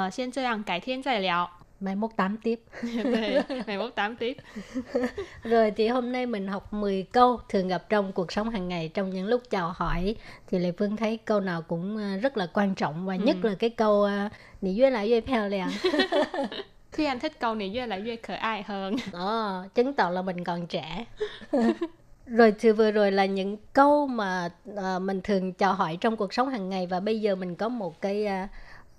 [0.07, 1.47] uh, xin chơi ăn cải thiên giải liệu
[1.81, 2.63] Mai mốt tám tiếp.
[3.67, 4.37] Ngày mốt tám tiếp
[5.43, 8.89] Rồi thì hôm nay mình học 10 câu thường gặp trong cuộc sống hàng ngày
[8.95, 12.47] trong những lúc chào hỏi thì Lê Phương thấy câu nào cũng à, rất là
[12.55, 15.71] quan trọng và nhất là cái câu à, Nị duyên lại duyên 漂亮.
[16.93, 20.23] Thúy Anh thích câu này với lại với khởi ai hơn Đó, chứng tỏ là
[20.23, 21.05] mình còn trẻ.
[22.27, 26.33] rồi thì vừa rồi là những câu mà à, mình thường chào hỏi trong cuộc
[26.35, 28.27] sống hàng ngày và bây giờ mình có một cái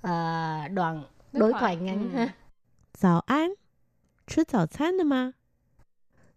[0.02, 1.62] à, đoạn Đối đối thoại.
[1.62, 2.18] thoại ngắn Ừ.
[2.18, 2.28] ha.
[2.99, 3.51] 早安，
[4.27, 5.35] 吃早餐了吗？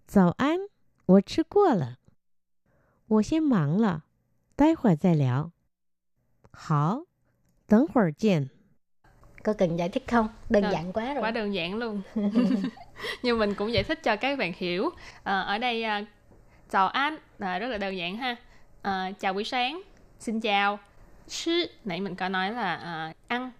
[0.06, 0.60] 早安，
[1.06, 1.98] 我吃过了。
[3.08, 4.04] 我先忙了，
[4.56, 5.52] 待会儿再聊。
[6.52, 7.04] 好，
[7.68, 8.50] 等会儿见。
[9.44, 10.28] Có cần giải thích không?
[10.50, 11.24] Đơn Rồi, giản quá rồi.
[11.24, 12.02] quá đơn giản luôn
[13.22, 14.90] nhưng mình cũng giải thích cho các bạn hiểu
[15.24, 16.06] Ờ, ở đây à,
[16.70, 18.36] chào anh là rất là đơn giản ha
[18.82, 19.82] Ờ, chào buổi sáng
[20.20, 20.80] xin chào
[21.28, 21.52] sư
[21.86, 23.52] nãy mình có nói là à, ăn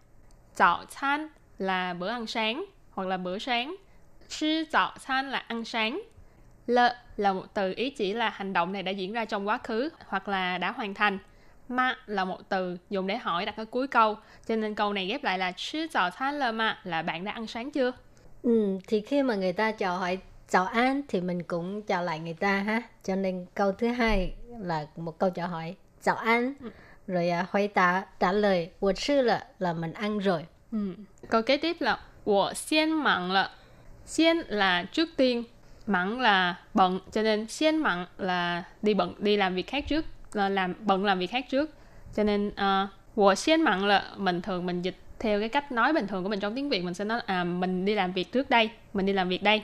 [0.56, 1.28] chào餐
[1.58, 3.76] là bữa ăn sáng hoặc là bữa sáng
[4.30, 6.02] sư chào餐là ăn sáng
[6.68, 9.58] lợ là một từ ý chỉ là hành động này đã diễn ra trong quá
[9.64, 11.18] khứ hoặc là đã hoàn thành
[11.70, 14.16] ma là một từ dùng để hỏi đặt ở cuối câu
[14.48, 17.92] cho nên câu này ghép lại là chứ chào餐了嘛là bạn đã ăn sáng chưa
[18.44, 20.18] Ừ, thì khi mà người ta chào hỏi
[20.50, 22.82] chào an thì mình cũng chào lại người ta ha.
[23.04, 26.54] Cho nên câu thứ hai là một câu chào hỏi chào an.
[27.08, 30.46] Rồi à, hỏi tạ trả lời 我吃了 là mình ăn rồi.
[30.72, 30.78] ừ.
[31.30, 33.52] câu kế tiếp là 我先忙了
[34.06, 35.44] 先là trước tiên
[35.88, 40.74] mặn là bận cho nên先忙 là đi bận đi làm việc khác trước là làm
[40.80, 41.70] bận làm việc khác trước
[42.16, 46.30] cho nên uh, 我先忙了 mình thường mình dịch theo cái cách nói bình thường của
[46.30, 49.06] mình trong tiếng Việt mình sẽ nói à mình đi làm việc trước đây mình
[49.06, 49.64] đi làm việc đây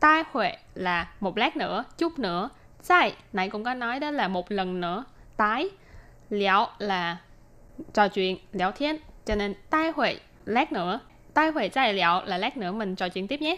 [0.00, 2.48] tai huệ là một lát nữa chút nữa
[2.82, 5.04] sai nãy cũng có nói đó là một lần nữa
[5.36, 5.70] tái
[6.30, 7.16] liao là
[7.94, 11.00] trò chuyện liao thiên cho nên tai huệ lát nữa
[11.33, 13.57] tai huệ zai liao là lát nữa mình trò chuyện tiếp nhé.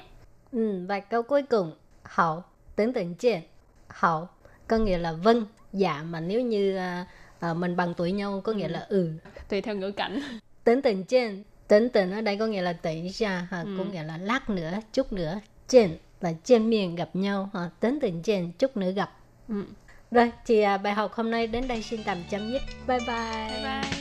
[0.52, 1.74] Ừ, và câu cuối cùng.
[2.04, 2.44] Hậu
[2.76, 3.42] tưởng tượng trên.
[3.88, 4.28] Hậu
[4.68, 5.46] có nghĩa là vâng.
[5.74, 7.06] Dạ mà nếu như à,
[7.40, 9.12] à, mình bằng tuổi nhau có nghĩa là ừ.
[9.50, 10.22] Tùy theo ngữ cảnh.
[10.64, 11.44] Tưởng tượng trên.
[11.68, 14.72] Tưởng tượng ở đây có nghĩa là tỉnh ra ha, có nghĩa là lát nữa
[14.94, 15.40] chút nữa.
[15.68, 19.18] Trên là trên miền gặp nhau ha, tưởng tượng trên chút nữa gặp.
[19.48, 19.64] Ừ.
[20.12, 22.62] rồi thì à, bài học hôm nay đến đây xin tạm chấm dứt.
[22.88, 24.01] Bye bye, bye bye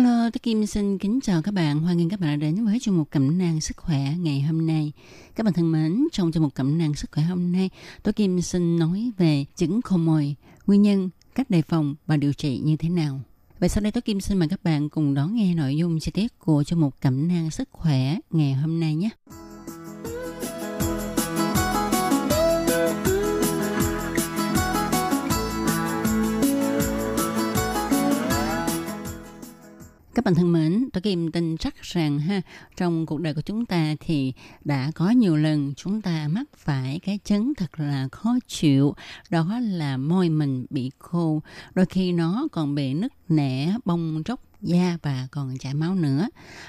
[0.00, 1.80] Hello, tôi Kim xin kính chào các bạn.
[1.80, 4.66] Hoan nghênh các bạn đã đến với chương mục cẩm nang sức khỏe ngày hôm
[4.66, 4.92] nay.
[5.34, 7.70] Các bạn thân mến, trong chương mục cẩm nang sức khỏe hôm nay,
[8.02, 10.36] tôi Kim xin nói về chứng khô môi,
[10.66, 13.20] nguyên nhân, cách đề phòng và điều trị như thế nào.
[13.58, 16.10] Vậy sau đây tôi Kim xin mời các bạn cùng đón nghe nội dung chi
[16.10, 19.10] tiết của chương mục cẩm nang sức khỏe ngày hôm nay nhé.
[30.14, 32.42] Các bạn thân mến, tôi Kim tin chắc rằng ha,
[32.76, 34.32] trong cuộc đời của chúng ta thì
[34.64, 38.94] đã có nhiều lần chúng ta mắc phải cái chứng thật là khó chịu,
[39.30, 41.42] đó là môi mình bị khô,
[41.74, 46.28] đôi khi nó còn bị nứt nẻ, bong tróc da và còn chảy máu nữa.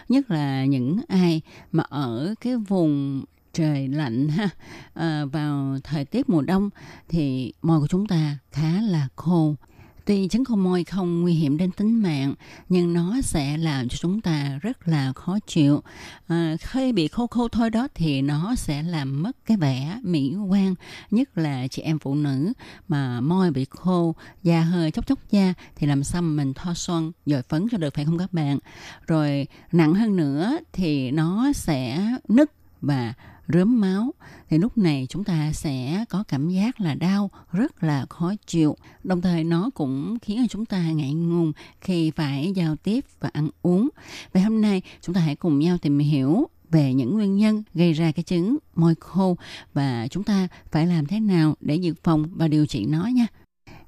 [0.10, 3.23] Nhất là những ai mà ở cái vùng
[3.54, 4.49] trời lạnh ha
[4.93, 6.69] à, vào thời tiết mùa đông
[7.10, 9.56] thì môi của chúng ta khá là khô
[10.05, 12.33] Tuy chứng khô môi không nguy hiểm đến tính mạng,
[12.69, 15.81] nhưng nó sẽ làm cho chúng ta rất là khó chịu.
[16.27, 20.35] À, khi bị khô khô thôi đó thì nó sẽ làm mất cái vẻ mỹ
[20.49, 20.75] quan,
[21.11, 22.53] nhất là chị em phụ nữ
[22.87, 27.11] mà môi bị khô, da hơi chốc chốc da thì làm sao mình thoa son
[27.25, 28.59] dội phấn cho được phải không các bạn?
[29.07, 33.13] Rồi nặng hơn nữa thì nó sẽ nứt và
[33.53, 34.13] rớm máu,
[34.49, 38.75] thì lúc này chúng ta sẽ có cảm giác là đau, rất là khó chịu.
[39.03, 43.29] Đồng thời nó cũng khiến cho chúng ta ngại ngùng khi phải giao tiếp và
[43.33, 43.89] ăn uống.
[44.33, 47.93] Vậy hôm nay chúng ta hãy cùng nhau tìm hiểu về những nguyên nhân gây
[47.93, 49.37] ra cái chứng môi khô
[49.73, 53.27] và chúng ta phải làm thế nào để dự phòng và điều trị nó nha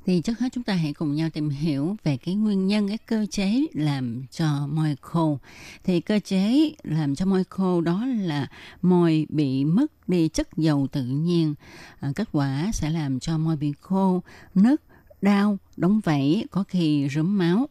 [0.05, 2.97] thì trước hết chúng ta hãy cùng nhau tìm hiểu về cái nguyên nhân cái
[2.97, 5.39] cơ chế làm cho môi khô.
[5.83, 8.47] Thì cơ chế làm cho môi khô đó là
[8.81, 11.55] môi bị mất đi chất dầu tự nhiên.
[11.99, 14.23] À, kết quả sẽ làm cho môi bị khô
[14.55, 14.81] nứt
[15.21, 17.69] đau đóng vảy có khi rớm máu.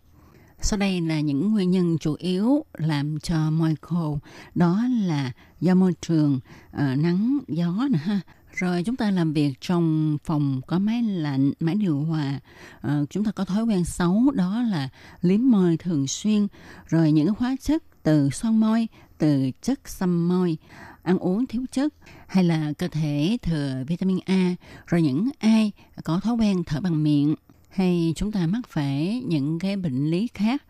[0.61, 4.19] Sau đây là những nguyên nhân chủ yếu làm cho môi khô.
[4.55, 6.41] Đó là do môi trường
[6.73, 8.21] uh, nắng gió nè ha
[8.55, 12.41] rồi chúng ta làm việc trong phòng có máy lạnh, máy điều hòa.
[12.81, 14.89] À, chúng ta có thói quen xấu đó là
[15.23, 16.47] liếm môi thường xuyên.
[16.87, 18.89] Rồi những hóa chất từ son môi,
[19.19, 20.57] từ chất xăm môi,
[21.03, 21.95] ăn uống thiếu chất
[22.27, 24.55] hay là cơ thể thừa vitamin A.
[24.87, 25.73] Rồi những ai
[26.05, 27.35] có thói quen thở bằng miệng
[27.69, 30.63] hay chúng ta mắc phải những cái bệnh lý khác.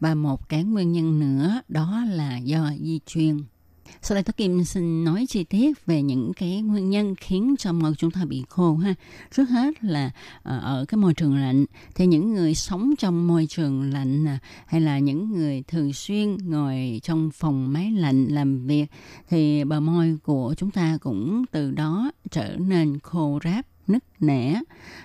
[0.00, 3.36] Và một cái nguyên nhân nữa đó là do di truyền.
[4.02, 7.72] Sau đây tôi Kim xin nói chi tiết về những cái nguyên nhân khiến cho
[7.72, 8.94] môi chúng ta bị khô ha.
[9.30, 10.10] Trước hết là
[10.42, 14.26] ờ, ở cái môi trường lạnh, thì những người sống trong môi trường lạnh
[14.66, 18.86] hay là những người thường xuyên ngồi trong phòng máy lạnh làm việc,
[19.28, 24.60] thì bờ môi của chúng ta cũng từ đó trở nên khô ráp, nứt nẻ.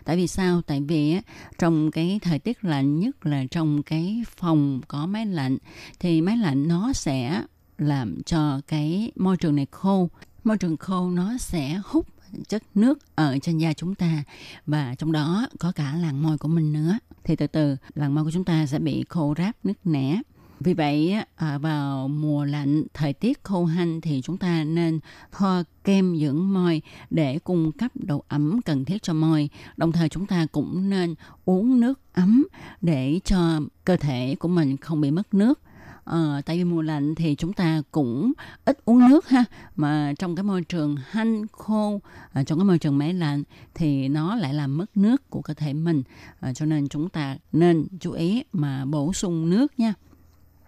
[0.05, 0.61] Tại vì sao?
[0.61, 1.17] Tại vì
[1.57, 5.57] trong cái thời tiết lạnh, nhất là trong cái phòng có máy lạnh,
[5.99, 7.43] thì máy lạnh nó sẽ
[7.77, 10.09] làm cho cái môi trường này khô.
[10.43, 12.07] Môi trường khô nó sẽ hút
[12.47, 14.23] chất nước ở trên da chúng ta
[14.65, 16.97] và trong đó có cả làn môi của mình nữa.
[17.23, 20.21] Thì từ từ làn môi của chúng ta sẽ bị khô ráp, nứt nẻ.
[20.59, 24.99] Vì vậy à, vào mùa lạnh, thời tiết khô hanh thì chúng ta nên
[25.31, 29.49] thoa kem dưỡng môi để cung cấp độ ẩm cần thiết cho môi.
[29.77, 31.15] Đồng thời chúng ta cũng nên
[31.45, 32.47] uống nước ấm
[32.81, 35.59] để cho cơ thể của mình không bị mất nước.
[36.05, 38.33] Ờ, tại vì mùa lạnh thì chúng ta cũng
[38.65, 39.43] ít uống nước ha.
[39.75, 41.99] Mà trong cái môi trường hanh khô
[42.33, 43.43] à, trong cái môi trường máy lạnh
[43.73, 46.03] thì nó lại làm mất nước của cơ thể mình.
[46.39, 49.93] À, cho nên chúng ta nên chú ý mà bổ sung nước nha.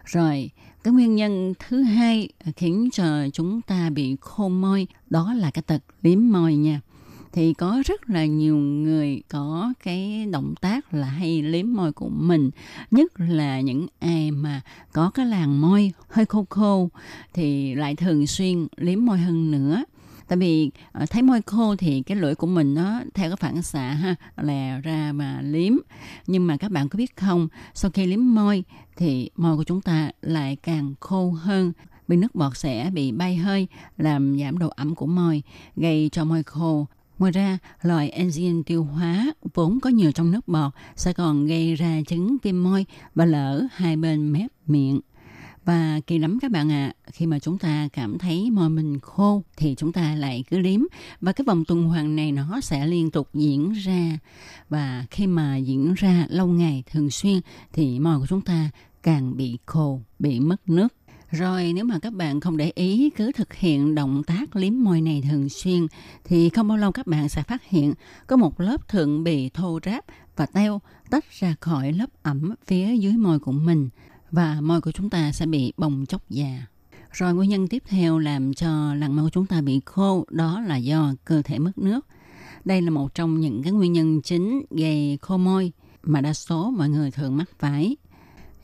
[0.06, 0.50] Rồi
[0.84, 5.62] cái nguyên nhân thứ hai khiến cho chúng ta bị khô môi đó là cái
[5.62, 6.82] tật liếm môi nha
[7.34, 12.10] thì có rất là nhiều người có cái động tác là hay liếm môi của
[12.10, 12.50] mình,
[12.92, 14.62] nhất là những ai mà
[14.94, 16.90] có cái làn môi hơi khô khô,
[17.34, 19.84] thì lại thường xuyên liếm môi hơn nữa.
[20.28, 23.62] Tại vì ờ, thấy môi khô thì cái lưỡi của mình nó theo cái phản
[23.62, 25.74] xạ ha lè ra mà liếm.
[26.28, 28.64] Nhưng mà các bạn có biết không, sau khi liếm môi
[28.98, 31.72] thì môi của chúng ta lại càng khô hơn.
[32.08, 33.68] Vì nước bọt sẽ bị bay hơi,
[33.98, 35.44] làm giảm độ ẩm của môi,
[35.76, 36.88] gây cho môi khô.
[37.20, 41.76] Ngoài ra, loại enzyme tiêu hóa vốn có nhiều trong nước bọt sẽ còn gây
[41.76, 44.99] ra chứng viêm môi và lở hai bên mép miệng.
[45.65, 48.99] Và kỳ lắm các bạn ạ, à, khi mà chúng ta cảm thấy môi mình
[48.99, 50.82] khô thì chúng ta lại cứ liếm
[51.22, 54.20] và cái vòng tuần hoàn này nó sẽ liên tục diễn ra.
[54.70, 57.39] Và khi mà diễn ra lâu ngày thường xuyên
[57.74, 58.70] thì môi của chúng ta
[59.03, 60.97] càng bị khô, bị mất nước.
[61.32, 65.02] Rồi nếu mà các bạn không để ý cứ thực hiện động tác liếm môi
[65.02, 65.88] này thường xuyên
[66.24, 67.94] thì không bao lâu các bạn sẽ phát hiện
[68.28, 70.06] có một lớp thượng bì thô ráp
[70.36, 73.90] và teo tách ra khỏi lớp ẩm phía dưới môi của mình
[74.32, 76.66] và môi của chúng ta sẽ bị bong chóc già.
[77.12, 80.62] Rồi nguyên nhân tiếp theo làm cho làn môi của chúng ta bị khô đó
[80.62, 82.06] là do cơ thể mất nước.
[82.66, 85.72] Đây là một trong những cái nguyên nhân chính gây khô môi
[86.04, 87.96] mà đa số mọi người thường mắc phải.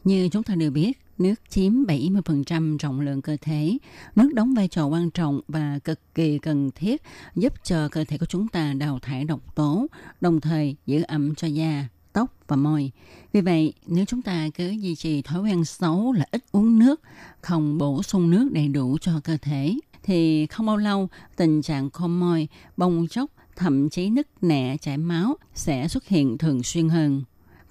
[0.04, 3.78] Như chúng ta đều biết, nước chiếm 70% trọng lượng cơ thể.
[4.16, 7.02] Nước đóng vai trò quan trọng và cực kỳ cần thiết
[7.36, 9.88] giúp cho cơ thể của chúng ta đào thải độc tố,
[10.22, 12.92] đồng thời giữ ẩm cho da, tóc và môi.
[13.34, 17.02] Vì vậy, nếu chúng ta cứ duy trì thói quen xấu là ít uống nước,
[17.42, 21.90] không bổ sung nước đầy đủ cho cơ thể, thì không bao lâu tình trạng
[21.90, 22.48] khô môi,
[22.78, 27.24] bong chóc, thậm chí nứt nẻ chảy máu sẽ xuất hiện thường xuyên hơn.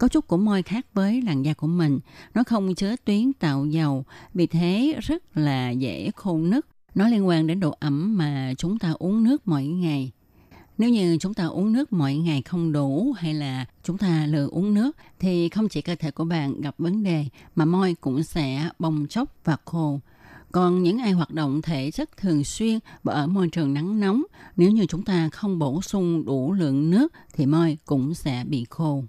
[0.03, 2.01] Cấu trúc của môi khác với làn da của mình,
[2.35, 6.67] nó không chứa tuyến tạo dầu, vì thế rất là dễ khô nứt.
[6.95, 10.11] Nó liên quan đến độ ẩm mà chúng ta uống nước mỗi ngày.
[10.79, 14.47] Nếu như chúng ta uống nước mỗi ngày không đủ hay là chúng ta lừa
[14.47, 18.23] uống nước thì không chỉ cơ thể của bạn gặp vấn đề mà môi cũng
[18.23, 20.01] sẽ bong chóc và khô.
[20.53, 24.23] Còn những ai hoạt động thể chất thường xuyên và ở môi trường nắng nóng,
[24.57, 28.67] nếu như chúng ta không bổ sung đủ lượng nước thì môi cũng sẽ bị
[28.71, 29.05] khô.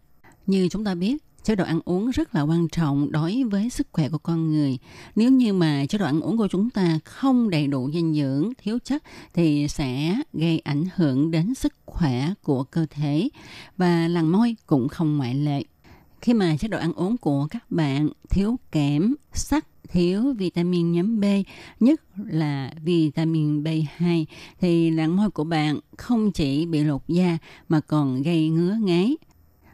[0.48, 3.88] Như chúng ta biết, chế độ ăn uống rất là quan trọng đối với sức
[3.92, 4.78] khỏe của con người.
[5.16, 8.52] Nếu như mà chế độ ăn uống của chúng ta không đầy đủ dinh dưỡng,
[8.58, 13.30] thiếu chất thì sẽ gây ảnh hưởng đến sức khỏe của cơ thể
[13.78, 15.64] và làn môi cũng không ngoại lệ.
[16.22, 21.20] Khi mà chế độ ăn uống của các bạn thiếu kẽm, sắt, thiếu vitamin nhóm
[21.20, 21.26] B,
[21.80, 24.26] nhất là vitamin B2
[24.60, 27.38] thì làn môi của bạn không chỉ bị lột da
[27.70, 29.16] mà còn gây ngứa ngáy,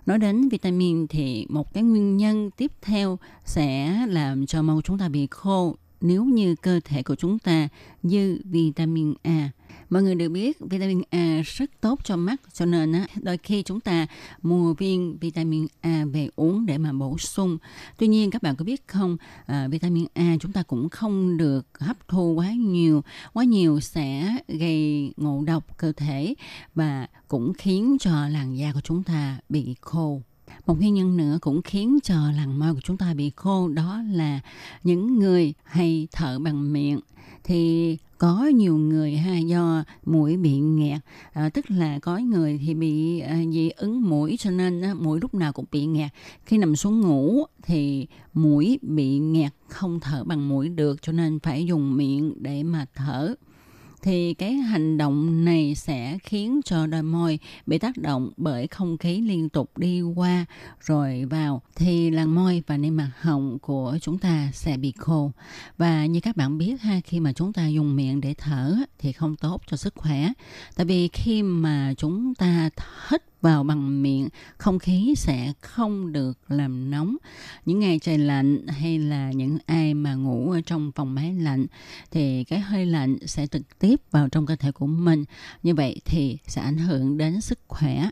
[0.06, 4.98] Nói đến vitamin thì một cái nguyên nhân tiếp theo sẽ làm cho màu chúng
[4.98, 7.70] ta bị khô nếu như cơ thể của chúng ta
[8.04, 9.50] dư vitamin A.
[9.90, 13.64] Mọi người đều biết vitamin A rất tốt cho mắt cho nên á, đôi khi
[13.64, 14.08] chúng ta
[14.42, 17.58] mua viên vitamin A về uống để mà bổ sung.
[17.98, 21.68] Tuy nhiên các bạn có biết không, à, vitamin A chúng ta cũng không được
[21.80, 23.04] hấp thu quá nhiều.
[23.34, 26.34] Quá nhiều sẽ gây ngộ độc cơ thể
[26.76, 30.22] và cũng khiến cho làn da của chúng ta bị khô.
[30.68, 34.02] Một nguyên nhân nữa cũng khiến cho làn môi của chúng ta bị khô đó
[34.12, 34.40] là
[34.84, 37.00] những người hay thở bằng miệng.
[37.44, 41.02] Thì có nhiều người ha do mũi bị nghẹt
[41.34, 45.20] à, tức là có người thì bị à, dị ứng mũi cho nên á, mũi
[45.22, 46.12] lúc nào cũng bị nghẹt.
[46.46, 51.40] Khi nằm xuống ngủ thì mũi bị nghẹt không thở bằng mũi được cho nên
[51.40, 53.36] phải dùng miệng để mà thở
[54.02, 58.98] thì cái hành động này sẽ khiến cho đôi môi bị tác động bởi không
[58.98, 60.46] khí liên tục đi qua.
[60.82, 65.32] Rồi vào thì làn môi và niêm mạc họng của chúng ta sẽ bị khô.
[65.78, 69.12] Và như các bạn biết ha, khi mà chúng ta dùng miệng để thở thì
[69.12, 70.30] không tốt cho sức khỏe.
[70.76, 72.70] Tại vì khi mà chúng ta
[73.10, 77.18] hít vào bằng miệng, không khí sẽ không được làm nóng.
[77.66, 81.66] Những ngày trời lạnh hay là những ai mà ngủ ở trong phòng máy lạnh
[82.12, 85.26] thì cái hơi lạnh sẽ trực tiếp vào trong cơ thể của mình.
[85.64, 88.10] Như vậy thì sẽ ảnh hưởng đến sức khỏe.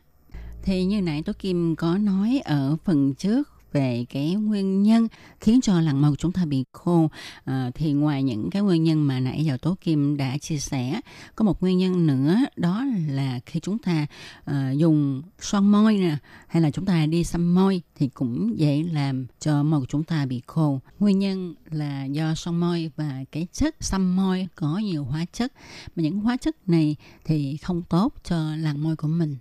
[0.63, 5.07] Thì như nãy tôi kim có nói ở phần trước về cái nguyên nhân
[5.39, 7.09] khiến cho làn màu chúng ta bị khô.
[7.45, 11.01] À, thì ngoài những cái nguyên nhân mà nãy giờ tố kim đã chia sẻ
[11.35, 14.07] có một nguyên nhân nữa đó là khi chúng ta
[14.45, 16.17] à, dùng son môi nè
[16.47, 20.03] hay là chúng ta đi xăm môi thì cũng dễ làm cho môi của chúng
[20.03, 20.79] ta bị khô.
[20.99, 25.53] Nguyên nhân là do son môi và cái chất xăm môi có nhiều hóa chất.
[25.95, 29.35] Mà những hóa chất này thì không tốt cho làn môi của mình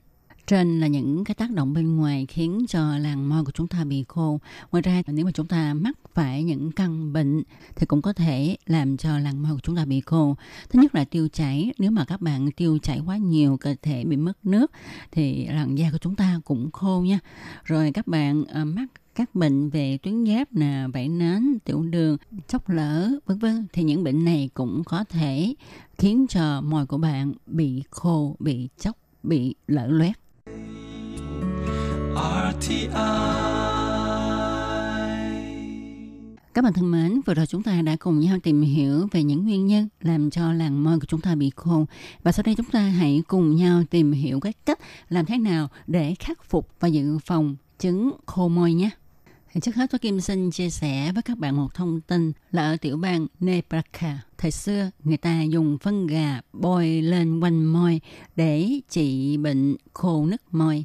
[0.46, 3.84] trên là những cái tác động bên ngoài khiến cho làn môi của chúng ta
[3.84, 4.40] bị khô.
[4.72, 7.42] Ngoài ra nếu mà chúng ta mắc phải những căn bệnh
[7.76, 10.36] thì cũng có thể làm cho làn môi của chúng ta bị khô.
[10.68, 11.72] Thứ nhất là tiêu chảy.
[11.78, 14.70] Nếu mà các bạn tiêu chảy quá nhiều, cơ thể bị mất nước
[15.12, 17.18] thì làn da của chúng ta cũng khô nha.
[17.64, 22.16] Rồi các bạn uh, mắc các bệnh về tuyến giáp nè, vảy nến, tiểu đường,
[22.48, 25.54] chốc lỡ, vân vân thì những bệnh này cũng có thể
[25.98, 30.16] khiến cho môi của bạn bị khô, bị chốc, bị lở loét.
[32.16, 32.86] RTI
[36.54, 39.44] Các bạn thân mến, vừa rồi chúng ta đã cùng nhau tìm hiểu về những
[39.44, 41.84] nguyên nhân làm cho làn môi của chúng ta bị khô.
[42.22, 44.78] Và sau đây chúng ta hãy cùng nhau tìm hiểu các cách
[45.08, 48.90] làm thế nào để khắc phục và dự phòng chứng khô môi nhé.
[49.62, 52.76] Trước hết tôi Kim xin chia sẻ với các bạn một thông tin là ở
[52.76, 58.00] tiểu bang Nebraska, thời xưa người ta dùng phân gà bôi lên quanh môi
[58.36, 60.84] để trị bệnh khô nứt môi.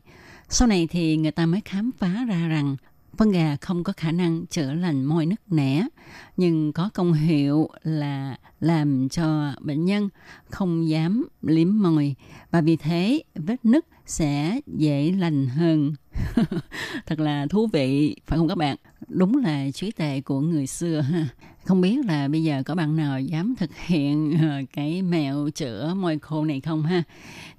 [0.50, 2.76] Sau này thì người ta mới khám phá ra rằng
[3.18, 5.88] phân gà không có khả năng chữa lành môi nứt nẻ,
[6.38, 10.10] nhưng có công hiệu là làm cho bệnh nhân
[10.50, 12.16] không dám liếm môi
[12.52, 15.94] và vì thế vết nứt sẽ dễ lành hơn.
[17.06, 18.76] Thật là thú vị, phải không các bạn?
[19.08, 21.28] Đúng là trí tệ của người xưa ha.
[21.66, 25.94] Không biết là bây giờ có bạn nào dám thực hiện ờ, cái mẹo chữa
[25.94, 27.04] môi khô này không ha?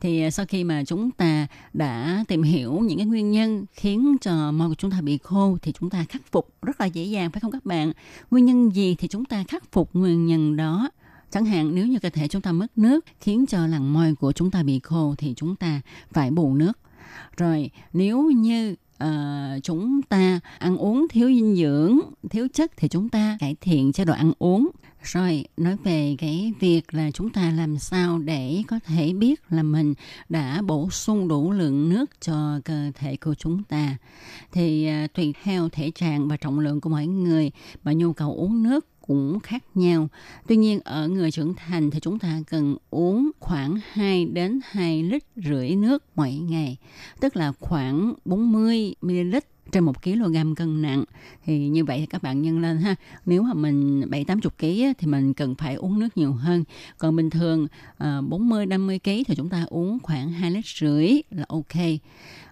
[0.01, 4.17] Thì ờ, sau khi mà chúng ta đã tìm hiểu những cái nguyên nhân khiến
[4.21, 7.05] cho môi của chúng ta bị khô thì chúng ta khắc phục rất là dễ
[7.05, 7.93] dàng phải không các bạn?
[8.31, 10.91] Nguyên nhân gì thì chúng ta khắc phục nguyên nhân đó
[11.33, 14.33] Chẳng hạn nếu như cơ thể chúng ta mất nước khiến cho làn môi của
[14.33, 15.81] chúng ta bị khô thì chúng ta
[16.13, 16.73] phải bù nước.
[17.37, 21.99] Rồi nếu như uh, chúng ta ăn uống thiếu dinh dưỡng,
[22.31, 24.71] thiếu chất thì chúng ta cải thiện chế độ ăn uống.
[25.03, 29.63] Rồi nói về cái việc là chúng ta làm sao để có thể biết là
[29.63, 29.95] mình
[30.29, 33.97] đã bổ sung đủ lượng nước cho cơ thể của chúng ta.
[34.53, 37.51] Thì uh, tùy theo thể trạng và trọng lượng của mỗi người
[37.85, 40.09] mà nhu cầu uống nước cũng khác nhau.
[40.47, 45.03] Tuy nhiên ở người trưởng thành thì chúng ta cần uống khoảng 2 đến 2
[45.03, 46.77] lít rưỡi nước mỗi ngày,
[47.21, 49.37] tức là khoảng 40 ml
[49.71, 51.05] trên một kg cân nặng.
[51.45, 52.95] Thì như vậy thì các bạn nhân lên ha.
[53.27, 56.65] Nếu mà mình bảy tám chục kg thì mình cần phải uống nước nhiều hơn.
[56.99, 57.67] Còn bình thường
[57.99, 61.45] à, bốn mươi năm mươi kg thì chúng ta uống khoảng hai lít rưỡi là
[61.49, 61.83] ok.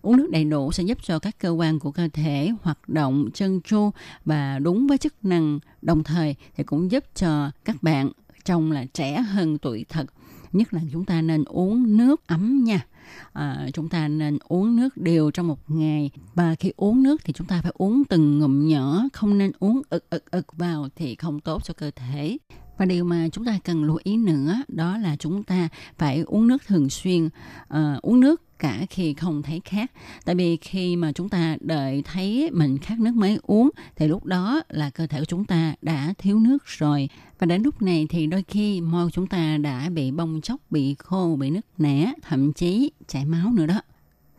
[0.02, 3.28] Uống nước đầy đủ sẽ giúp cho các cơ quan của cơ thể hoạt động
[3.34, 3.90] chân tru
[4.24, 8.10] và đúng với chức năng đồng thời thì cũng giúp cho các bạn
[8.44, 10.06] trông là trẻ hơn tuổi thật.
[10.52, 12.86] Nhất là chúng ta nên uống nước ấm nha
[13.32, 16.10] à, chúng ta nên uống nước đều trong một ngày.
[16.34, 19.82] Và khi uống nước thì chúng ta phải uống từng ngụm nhỏ không nên uống
[19.90, 22.38] ực ực ực vào thì không tốt cho cơ thể
[22.80, 25.68] và điều mà chúng ta cần lưu ý nữa đó là chúng ta
[25.98, 29.92] phải uống nước thường xuyên uh, uống nước cả khi không thấy khát.
[30.24, 34.24] Tại vì khi mà chúng ta đợi thấy mình khát nước mới uống thì lúc
[34.24, 37.08] đó là cơ thể của chúng ta đã thiếu nước rồi.
[37.38, 40.60] Và đến lúc này thì đôi khi môi của chúng ta đã bị bong chóc
[40.70, 43.80] bị khô bị nứt nẻ thậm chí chảy máu nữa đó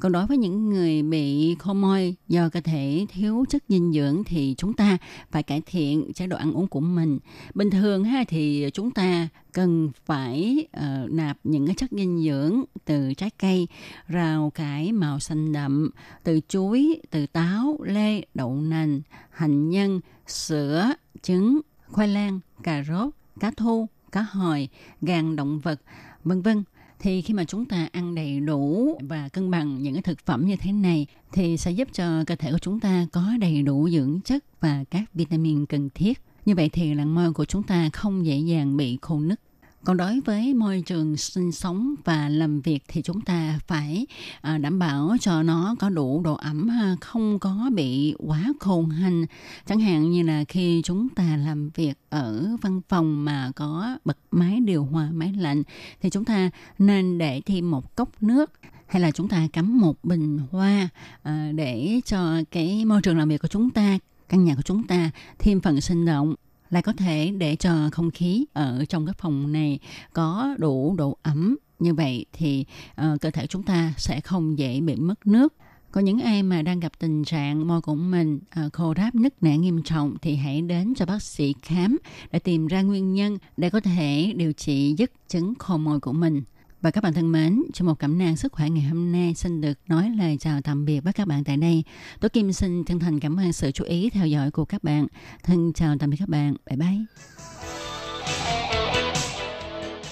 [0.02, 4.24] còn đối với những người bị khô môi do cơ thể thiếu chất dinh dưỡng
[4.24, 4.98] thì chúng ta
[5.32, 7.20] phải cải thiện chế độ ăn uống của mình.
[7.54, 12.64] Bình thường ha thì chúng ta cần phải uh, nạp những cái chất dinh dưỡng
[12.86, 13.68] từ trái cây,
[14.14, 15.90] rau cải màu xanh đậm,
[16.24, 23.14] từ chuối, từ táo, lê, đậu nành, hành nhân, sữa, trứng, khoai lang, cà rốt,
[23.40, 24.70] cá thu, cá hồi,
[25.02, 25.82] gan động vật,
[26.24, 26.64] vân vân
[27.02, 30.46] thì khi mà chúng ta ăn đầy đủ và cân bằng những cái thực phẩm
[30.48, 33.90] như thế này, thì sẽ giúp cho cơ thể của chúng ta có đầy đủ
[33.90, 36.22] dưỡng chất và các vitamin cần thiết.
[36.46, 39.40] Như vậy thì làn môi của chúng ta không dễ dàng bị khô nứt
[39.84, 44.06] còn đối với môi trường sinh sống và làm việc thì chúng ta phải
[44.42, 46.70] à, đảm bảo cho nó có đủ độ ẩm
[47.02, 49.26] không có bị quá khô hành
[49.66, 54.18] chẳng hạn như là khi chúng ta làm việc ở văn phòng mà có bật
[54.32, 55.64] máy điều hòa máy lạnh
[56.02, 58.52] thì chúng ta nên để thêm một cốc nước
[58.92, 60.90] hay là chúng ta cắm một bình hoa
[61.24, 63.98] à, để cho cái môi trường làm việc của chúng ta,
[64.30, 66.36] căn nhà của chúng ta thêm phần sinh động
[66.72, 69.80] lại có thể để cho không khí ở trong cái phòng này
[70.14, 72.66] có đủ độ ẩm như vậy thì
[73.02, 75.54] uh, cơ thể chúng ta sẽ không dễ bị mất nước
[75.92, 79.44] có những ai mà đang gặp tình trạng môi của mình uh, khô ráp nứt
[79.44, 81.98] nẻ nghiêm trọng thì hãy đến cho bác sĩ khám
[82.32, 86.14] để tìm ra nguyên nhân để có thể điều trị dứt chứng khô môi của
[86.14, 86.44] mình.
[86.82, 89.62] Và các bạn thân mến, trong một cảm năng sức khỏe ngày hôm nay xin
[89.62, 91.84] được nói lời chào tạm biệt với các bạn tại đây.
[92.20, 95.08] Tôi Kim xin chân thành cảm ơn sự chú ý theo dõi của các bạn.
[95.44, 96.56] Thân chào tạm biệt các bạn.
[96.66, 96.98] Bye bye.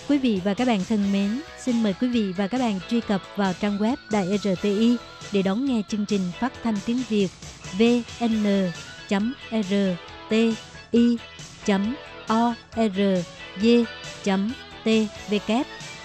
[0.09, 3.01] Quý vị và các bạn thân mến, xin mời quý vị và các bạn truy
[3.01, 4.97] cập vào trang web Đài RTI
[5.31, 7.29] để đón nghe chương trình phát thanh tiếng Việt
[7.77, 8.59] vn.rti.org.tvk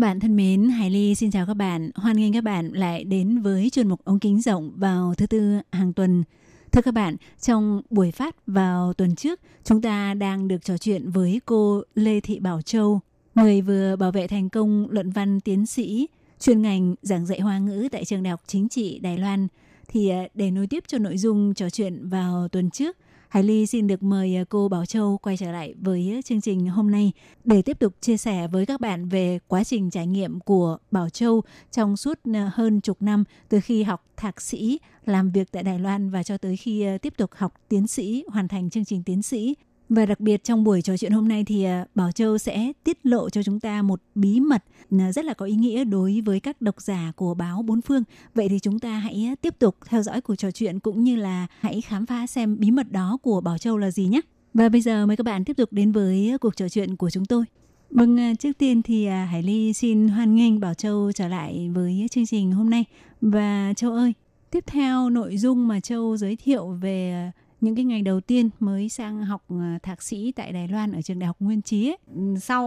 [0.00, 1.90] Các bạn thân mến, Hải Ly xin chào các bạn.
[1.94, 5.58] Hoan nghênh các bạn lại đến với chuyên mục ống kính rộng vào thứ tư
[5.72, 6.24] hàng tuần.
[6.72, 11.10] Thưa các bạn, trong buổi phát vào tuần trước, chúng ta đang được trò chuyện
[11.10, 13.00] với cô Lê Thị Bảo Châu,
[13.34, 16.08] người vừa bảo vệ thành công luận văn tiến sĩ
[16.40, 19.48] chuyên ngành giảng dạy hoa ngữ tại trường đại học chính trị Đài Loan.
[19.88, 22.96] Thì à, để nối tiếp cho nội dung trò chuyện vào tuần trước,
[23.30, 26.40] Hải Ly xin được mời à, cô Bảo Châu quay trở lại với à, chương
[26.40, 27.12] trình hôm nay
[27.44, 31.08] để tiếp tục chia sẻ với các bạn về quá trình trải nghiệm của Bảo
[31.08, 35.62] Châu trong suốt à, hơn chục năm từ khi học thạc sĩ, làm việc tại
[35.62, 39.02] Đài Loan và cho tới khi tiếp tục học tiến sĩ, hoàn thành chương trình
[39.02, 39.54] tiến sĩ
[39.90, 43.06] và đặc biệt trong buổi trò chuyện hôm nay thì à, Bảo Châu sẽ tiết
[43.06, 44.64] lộ cho chúng ta một bí mật
[44.98, 48.02] à, rất là có ý nghĩa đối với các độc giả của báo Bốn Phương.
[48.34, 51.16] Vậy thì chúng ta hãy à, tiếp tục theo dõi cuộc trò chuyện cũng như
[51.16, 54.20] là hãy khám phá xem bí mật đó của Bảo Châu là gì nhé.
[54.54, 57.24] Và bây giờ mời các bạn tiếp tục đến với cuộc trò chuyện của chúng
[57.24, 57.44] tôi.
[57.90, 62.26] Vâng, trước tiên thì Hải Ly xin hoan nghênh Bảo Châu trở lại với chương
[62.26, 62.84] trình hôm nay.
[63.20, 64.12] Và Châu ơi,
[64.50, 67.30] tiếp theo nội dung mà Châu giới thiệu về
[67.60, 71.02] những cái ngày đầu tiên mới sang học ờ, thạc sĩ tại Đài Loan ở
[71.02, 71.98] trường Đại học Nguyên Chí ấy.
[72.40, 72.66] Sau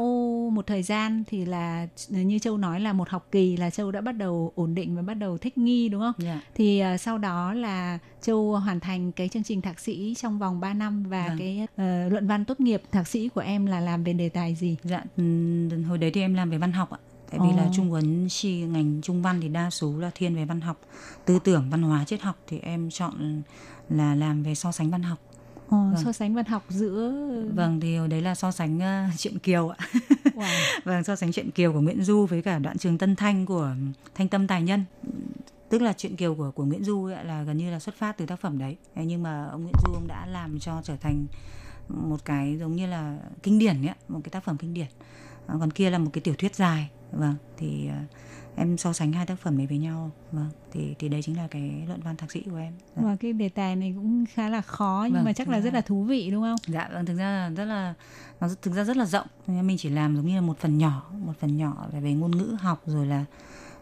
[0.54, 4.02] một thời gian thì là như Châu nói là một học kỳ là Châu đã
[4.02, 6.26] bắt đầu ổn định và bắt đầu thích nghi đúng không?
[6.26, 6.36] Yeah.
[6.36, 6.52] Dạ.
[6.56, 10.60] Thì uh, sau đó là Châu hoàn thành cái chương trình thạc sĩ trong vòng
[10.60, 11.30] 3 năm và yeah.
[11.30, 11.40] Vâng.
[11.40, 14.56] cái uh, luận văn tốt nghiệp thạc sĩ của em là làm về đề tài
[14.56, 14.78] gì?
[14.84, 15.04] Dạ,
[15.88, 17.00] hồi đấy thì em làm về văn học ạ
[17.34, 17.58] tại vì oh.
[17.58, 20.82] là trung vấn si ngành trung văn thì đa số là thiên về văn học
[21.26, 23.42] tư tưởng văn hóa triết học thì em chọn
[23.94, 25.20] là làm về so sánh văn học.
[25.70, 26.04] Ồ, vâng.
[26.04, 27.12] so sánh văn học giữa
[27.56, 28.78] vâng thì đấy là so sánh
[29.12, 29.78] uh, truyện kiều ạ.
[30.24, 30.46] Wow.
[30.84, 33.70] vâng so sánh truyện kiều của Nguyễn Du với cả đoạn trường Tân Thanh của
[34.16, 34.86] Thanh Tâm Tài Nhân.
[35.70, 38.18] Tức là chuyện kiều của của Nguyễn Du ấy, là gần như là xuất phát
[38.18, 38.78] từ tác phẩm đấy.
[38.96, 41.26] Nhưng mà ông Nguyễn Du ông đã làm cho trở thành
[41.88, 44.88] một cái giống như là kinh điển ấy, một cái tác phẩm kinh điển.
[45.48, 46.90] Còn kia là một cái tiểu thuyết dài.
[47.12, 48.10] Vâng thì uh,
[48.56, 51.48] em so sánh hai tác phẩm này với nhau vâng thì thì đấy chính là
[51.48, 53.02] cái luận văn thạc sĩ của em dạ.
[53.06, 55.74] và cái đề tài này cũng khá là khó nhưng vâng, mà chắc là rất
[55.74, 57.94] là thú vị đúng không dạ vâng thực ra là rất là
[58.40, 61.12] nó thực ra rất là rộng mình chỉ làm giống như là một phần nhỏ
[61.26, 63.26] một phần nhỏ về, về ngôn ngữ học rồi là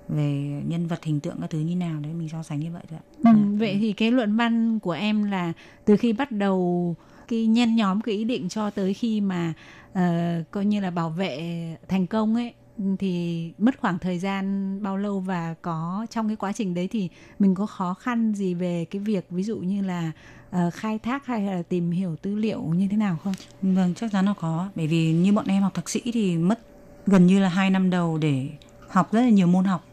[0.10, 2.84] về nhân vật hình tượng các thứ như nào đấy mình so sánh như vậy
[2.90, 3.06] thôi ạ.
[3.18, 3.58] Ừ, dạ.
[3.60, 5.54] vậy thì cái luận văn của em là
[5.86, 6.96] từ khi bắt đầu
[7.28, 9.54] cái nhen nhóm cái ý định cho tới khi mà
[9.92, 12.54] uh, coi như là bảo vệ thành công ấy
[13.00, 17.10] thì mất khoảng thời gian bao lâu và có trong cái quá trình đấy thì
[17.40, 20.12] mình có khó khăn gì về cái việc ví dụ như là
[20.50, 23.34] uh, khai thác hay là tìm hiểu tư liệu như thế nào không?
[23.62, 24.70] Vâng chắc chắn là có.
[24.76, 26.60] Bởi vì như bọn em học thạc sĩ thì mất
[27.06, 28.50] gần như là hai năm đầu để
[28.88, 29.86] học rất là nhiều môn học.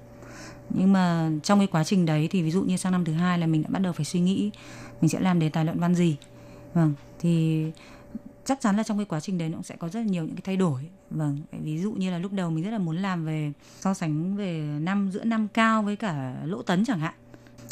[0.70, 3.38] Nhưng mà trong cái quá trình đấy thì ví dụ như sang năm thứ hai
[3.38, 4.50] là mình đã bắt đầu phải suy nghĩ
[5.00, 6.16] mình sẽ làm đề tài luận văn gì.
[6.74, 7.64] Vâng thì
[8.48, 10.24] chắc chắn là trong cái quá trình đấy nó cũng sẽ có rất là nhiều
[10.24, 10.82] những cái thay đổi.
[11.10, 14.36] Vâng ví dụ như là lúc đầu mình rất là muốn làm về so sánh
[14.36, 17.14] về năm giữa năm cao với cả lỗ tấn chẳng hạn.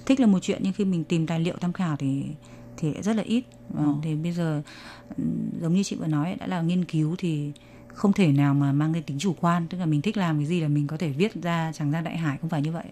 [0.07, 2.25] Thích là một chuyện nhưng khi mình tìm tài liệu tham khảo thì
[2.77, 3.45] thì rất là ít.
[3.69, 3.95] Vâng, ừ.
[4.03, 4.63] thì bây giờ
[5.61, 7.53] giống như chị vừa nói đã là nghiên cứu thì
[7.89, 9.67] không thể nào mà mang cái tính chủ quan.
[9.69, 12.01] Tức là mình thích làm cái gì là mình có thể viết ra chẳng ra
[12.01, 12.87] đại hải không phải như vậy.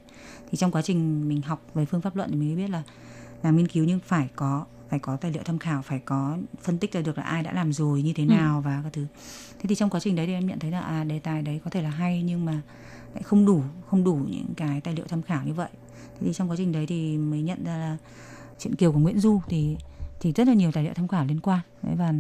[0.51, 2.83] Thì trong quá trình mình học về phương pháp luận thì mình mới biết là
[3.43, 6.79] làm nghiên cứu nhưng phải có phải có tài liệu tham khảo phải có phân
[6.79, 8.29] tích ra được là ai đã làm rồi như thế ừ.
[8.29, 8.61] nào ừ.
[8.65, 9.07] và các thứ
[9.59, 11.61] thế thì trong quá trình đấy thì em nhận thấy là à đề tài đấy
[11.65, 12.61] có thể là hay nhưng mà
[13.15, 15.69] lại không đủ không đủ những cái tài liệu tham khảo như vậy
[15.99, 17.97] thế thì trong quá trình đấy thì mới nhận ra là
[18.59, 19.77] chuyện kiều của Nguyễn Du thì
[20.21, 22.13] thì rất là nhiều tài liệu tham khảo liên quan đấy và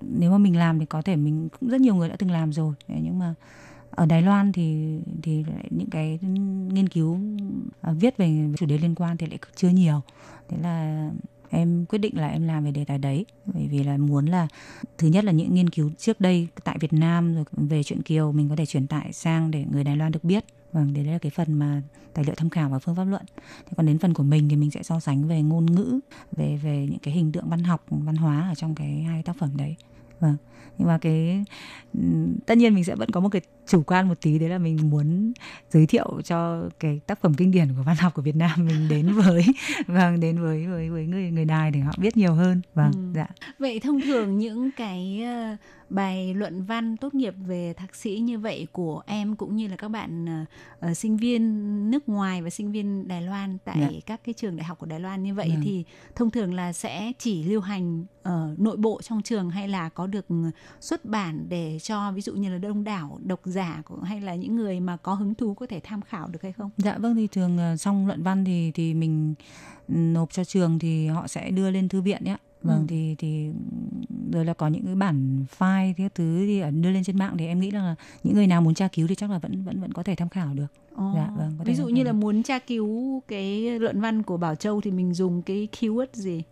[0.00, 2.52] nếu mà mình làm thì có thể mình cũng rất nhiều người đã từng làm
[2.52, 3.34] rồi đấy, nhưng mà
[3.90, 6.18] ở Đài Loan thì thì những cái
[6.72, 7.18] nghiên cứu
[7.90, 10.00] uh, viết về chủ đề liên quan thì lại chưa nhiều
[10.48, 11.10] thế là
[11.50, 13.24] em quyết định là em làm về đề tài đấy.
[13.46, 14.48] Bởi vì là muốn là,
[14.98, 18.32] thứ nhất là những nghiên cứu trước đây tại Việt Nam, rồi về chuyện Kiều,
[18.32, 20.44] mình có thể truyền tải sang để người Đài Loan được biết.
[20.72, 21.82] Vâng đấy là cái phần mà
[22.14, 23.22] tài liệu tham khảo và phương pháp luận.
[23.66, 26.00] Thế còn đến phần của mình thì mình sẽ so sánh về ngôn ngữ,
[26.32, 29.36] về về những cái hình tượng văn học, văn hóa ở trong cái hai tác
[29.38, 29.76] phẩm đấy.
[30.20, 30.36] Vâng
[30.78, 31.44] nhưng mà cái
[32.46, 34.90] tất nhiên mình sẽ vẫn có một cái chủ quan một tí đấy là mình
[34.90, 35.32] muốn
[35.70, 38.88] giới thiệu cho cái tác phẩm kinh điển của văn học của Việt Nam mình
[38.88, 39.44] đến với
[39.86, 43.12] vâng đến với với với người người đài để họ biết nhiều hơn vâng ừ.
[43.14, 43.26] dạ
[43.58, 45.24] vậy thông thường những cái
[45.90, 49.76] bài luận văn tốt nghiệp về thạc sĩ như vậy của em cũng như là
[49.76, 50.26] các bạn
[50.90, 53.88] uh, sinh viên nước ngoài và sinh viên Đài Loan tại Dạ.
[54.06, 55.60] các cái trường đại học của Đài Loan như vậy Vâng.
[55.64, 55.84] thì
[56.14, 60.06] thông thường là sẽ chỉ lưu hành ở nội bộ trong trường hay là có
[60.06, 60.26] được
[60.80, 64.56] xuất bản để cho ví dụ như là đông đảo độc giả hay là những
[64.56, 66.70] người mà có hứng thú có thể tham khảo được hay không?
[66.76, 69.34] Dạ vâng thì thường ờ, xong luận văn thì thì mình
[69.88, 72.36] nộp cho trường thì họ sẽ đưa lên thư viện nhé.
[72.62, 72.84] Vâng Ừ.
[72.88, 73.50] thì thì
[74.32, 77.46] rồi là có những cái bản file cái thứ thì đưa lên trên mạng thì
[77.46, 77.94] em nghĩ là
[78.24, 80.28] những người nào muốn tra cứu thì chắc là vẫn vẫn vẫn có thể tham
[80.28, 80.66] khảo được.
[80.94, 81.54] Ồ, Dạ vâng.
[81.58, 82.18] có ví dụ như khảo là được.
[82.18, 86.42] muốn tra cứu cái luận văn của Bảo Châu thì mình dùng cái keyword gì?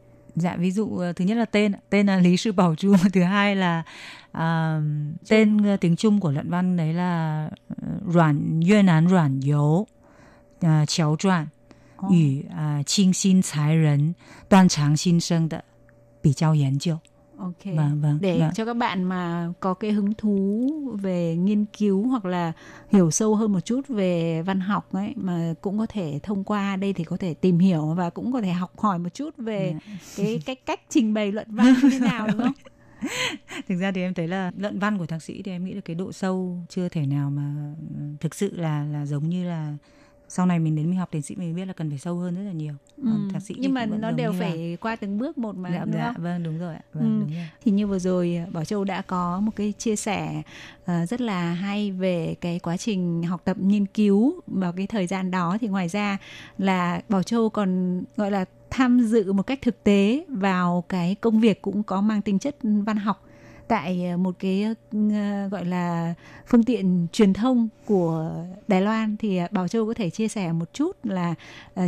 [0.40, 1.72] dạ ví dụ ờ, thứ nhất là tên.
[1.90, 2.94] Tên là lý sư bảo chu.
[3.12, 3.82] Thứ hai là
[4.32, 4.80] à,
[5.28, 7.50] tên ờ, tiếng trung của luận văn đấy là
[8.08, 9.86] Ruan Yue Nan Ruan Yếu
[10.86, 11.46] Chéo Truyền
[11.96, 14.12] Yu à, Chinh Xin Thái Rấn.
[14.50, 15.48] Đoan Tráng Xin Sinh
[17.38, 17.64] Ok.
[17.64, 18.50] Vâng, vâng, Để vâng.
[18.54, 20.68] cho các bạn mà có cái hứng thú
[21.00, 22.52] về nghiên cứu hoặc là
[22.88, 26.76] hiểu sâu hơn một chút về văn học ấy mà cũng có thể thông qua
[26.76, 29.74] đây thì có thể tìm hiểu và cũng có thể học hỏi một chút về
[30.16, 32.52] cái cái cách trình bày luận văn như thế nào đúng không?
[33.68, 35.80] Thực ra thì em thấy là luận văn của thạc sĩ thì em nghĩ là
[35.80, 37.74] cái độ sâu chưa thể nào mà
[38.20, 39.76] thực sự là là giống như là
[40.28, 42.34] sau này mình đến mình học tiến sĩ mình biết là cần phải sâu hơn
[42.34, 42.74] rất là nhiều.
[43.02, 43.10] Ừ.
[43.32, 45.84] thạc sĩ Nhưng mà nó đều như là- phải qua từng bước một mà dạ,
[45.84, 46.22] đúng dạ, không?
[46.24, 46.80] vâng đúng rồi ạ.
[46.92, 47.24] Vâng, Ừ.
[47.26, 47.46] đúng rồi.
[47.64, 50.42] Thì như vừa rồi Bảo Châu đã có một cái chia sẻ
[50.84, 55.06] ờ, rất là hay về cái quá trình học tập nghiên cứu vào cái thời
[55.06, 56.18] gian đó thì ngoài ra
[56.58, 61.40] là Bảo Châu còn gọi là tham dự một cách thực tế vào cái công
[61.40, 63.24] việc cũng có mang tính chất văn học
[63.68, 66.14] tại ờ, một cái ờ, gọi là
[66.46, 70.52] phương tiện truyền thông của Đài Loan thì ờ, Bảo Châu có thể chia sẻ
[70.52, 71.34] một chút là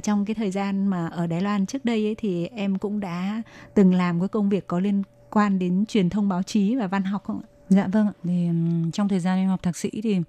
[0.02, 3.42] trong cái thời gian mà ở Đài Loan trước đây ấy, thì em cũng đã
[3.74, 7.02] từng làm cái công việc có liên quan đến truyền thông báo chí và văn
[7.02, 7.46] học không ạ?
[7.68, 8.12] Dạ vâng ạ.
[8.24, 8.48] Thì
[8.92, 10.20] trong thời gian em học thạc sĩ thì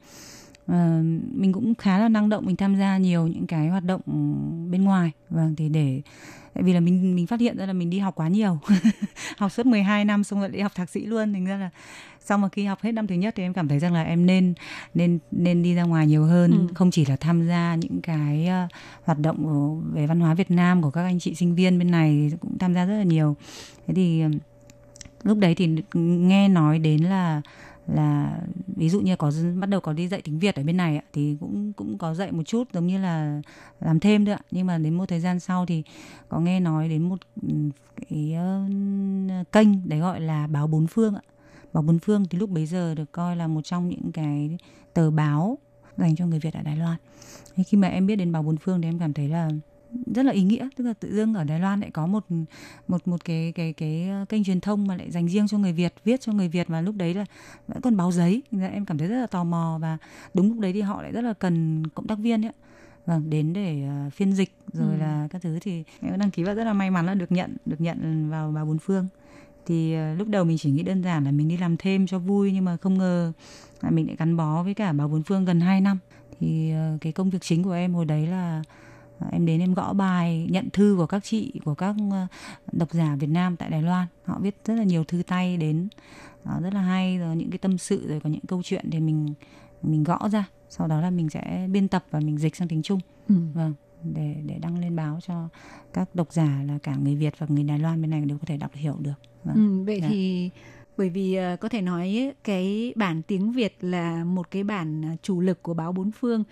[0.72, 1.02] ờ,
[1.34, 4.02] mình cũng khá là năng động mình tham gia nhiều những cái hoạt động
[4.72, 5.12] bên ngoài.
[5.30, 6.02] Vâng thì để
[6.54, 8.60] tại vì là mình mình phát hiện ra là mình đi học quá nhiều.
[9.38, 11.34] Học suốt 12 năm xong rồi đi học thạc sĩ luôn.
[11.34, 11.70] Thành ra là
[12.20, 14.26] sau mà khi học hết năm thứ nhất thì em cảm thấy rằng là em
[14.26, 14.54] nên
[14.94, 16.52] nên nên đi ra ngoài nhiều hơn.
[16.52, 16.74] Ừ.
[16.74, 18.68] không chỉ là tham gia những cái ờ,
[19.04, 22.32] hoạt động về văn hóa Việt Nam của các anh chị sinh viên bên này
[22.40, 23.36] cũng tham gia rất là nhiều.
[23.88, 24.32] Thế thì ừm,
[25.24, 27.42] lúc đấy thì nghe nói đến là
[27.94, 28.40] là
[28.76, 31.38] ví dụ như có bắt đầu có đi dạy tiếng Việt ở bên này thì
[31.40, 33.42] cũng cũng có dạy một chút giống như là
[33.80, 34.42] làm thêm thôi ạ.
[34.52, 35.84] Nhưng mà đến một thời gian sau thì
[36.30, 37.54] có nghe nói đến một ừ,
[38.10, 38.36] cái
[39.52, 41.22] kênh đấy gọi là báo bốn phương ạ.
[41.74, 44.58] Báo bốn phương thì lúc bấy giờ được coi là một trong những cái
[44.94, 45.58] tờ báo
[45.98, 46.98] dành cho người Việt ở Đài Loan.
[47.56, 49.50] Thế khi mà em biết đến báo bốn phương thì em cảm thấy là
[50.16, 50.68] rất là ý nghĩa.
[50.76, 52.26] Tức là tự dưng ở Đài Loan lại có một
[52.88, 55.74] một một cái cái cái ờ, kênh truyền thông mà lại dành riêng cho người
[55.74, 57.26] Việt viết cho người Việt và lúc đấy là
[57.68, 58.42] vẫn còn báo giấy.
[58.52, 59.98] Thành ra em cảm thấy rất là tò mò và
[60.34, 62.52] đúng lúc đấy thì họ lại rất là cần cộng tác viên ấy
[63.06, 65.00] vâng đến để ờ, phiên dịch rồi Ừ.
[65.00, 67.58] là các thứ thì em đăng ký và rất là may mắn là được nhận
[67.66, 69.08] được nhận vào báo bốn phương.
[69.66, 72.20] Thì ờ, lúc đầu mình chỉ nghĩ đơn giản là mình đi làm thêm cho
[72.20, 73.32] vui nhưng mà không ngờ
[73.82, 75.98] là mình lại gắn bó với cả báo bốn phương gần 2 năm.
[76.40, 78.64] Thì ờ, cái công việc chính của em hồi đấy là
[79.32, 82.28] em đến em gõ bài nhận thư của các chị của các ờ,
[82.72, 85.88] độc giả Việt Nam tại Đài Loan họ viết rất là nhiều thư tay đến
[86.44, 89.00] ờ, rất là hay rồi những cái tâm sự rồi có những câu chuyện thì
[89.00, 89.34] mình
[89.82, 92.82] mình gõ ra sau đó là mình sẽ biên tập và mình dịch sang tiếng
[92.82, 93.00] Trung
[93.30, 93.36] Ừ.
[93.54, 95.50] vâng để để đăng lên báo cho
[95.94, 98.44] các độc giả là cả người Việt và người Đài Loan bên này đều có
[98.46, 99.14] thể đọc hiểu được
[99.44, 99.56] vâng.
[99.56, 100.08] Ừ, vậy Dạ.
[100.10, 100.50] thì
[100.98, 105.18] bởi vì ờ, có thể nói ấy, cái bản tiếng Việt là một cái bản
[105.24, 106.44] chủ lực của báo bốn phương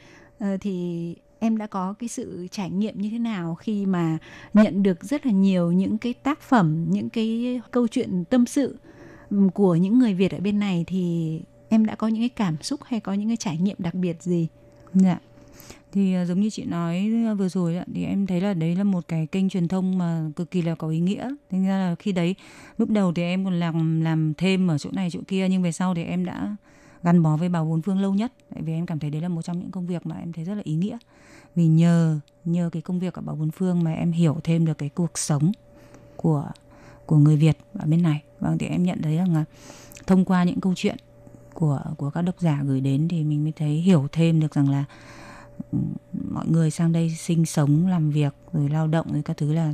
[0.61, 4.17] thì em đã có cái sự trải nghiệm như thế nào khi mà
[4.53, 8.77] nhận được rất là nhiều những cái tác phẩm, những cái câu chuyện tâm sự
[9.53, 12.79] của những người Việt ở bên này thì em đã có những cái cảm xúc
[12.83, 14.47] hay có những cái trải nghiệm đặc biệt gì?
[14.93, 15.19] Dạ.
[15.91, 18.83] Thì à, giống như chị nói à, vừa rồi thì em thấy là đấy là
[18.83, 21.29] một cái kênh truyền thông mà cực kỳ là có ý nghĩa.
[21.51, 22.35] Thành ra là khi đấy,
[22.77, 25.71] lúc đầu thì em còn làm làm thêm ở chỗ này chỗ kia, nhưng về
[25.71, 26.55] sau thì em đã
[27.04, 28.34] gắn bó với bà bốn phương lâu nhất.
[28.54, 30.45] Tại vì em cảm thấy đấy là một trong những công việc mà em thấy
[30.45, 30.97] rất là ý nghĩa.
[31.56, 34.78] Vì nhờ nhờ cái công việc ở bà bốn phương mà em hiểu thêm được
[34.78, 35.52] cái cuộc sống
[36.16, 36.47] của
[37.06, 38.24] của người Việt ở bên này.
[38.39, 39.45] Vâng thì em nhận thấy rằng là
[40.08, 40.97] thông qua những câu chuyện
[41.54, 44.70] của của các độc giả gửi đến thì mình mới thấy hiểu thêm được rằng
[44.70, 44.86] là
[46.32, 49.74] mọi người sang đây sinh sống, làm việc, rồi lao động, rồi các thứ là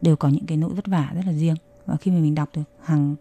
[0.00, 2.48] đều có những cái nỗi vất vả rất là riêng và khi mà mình đọc
[2.54, 3.16] được hàng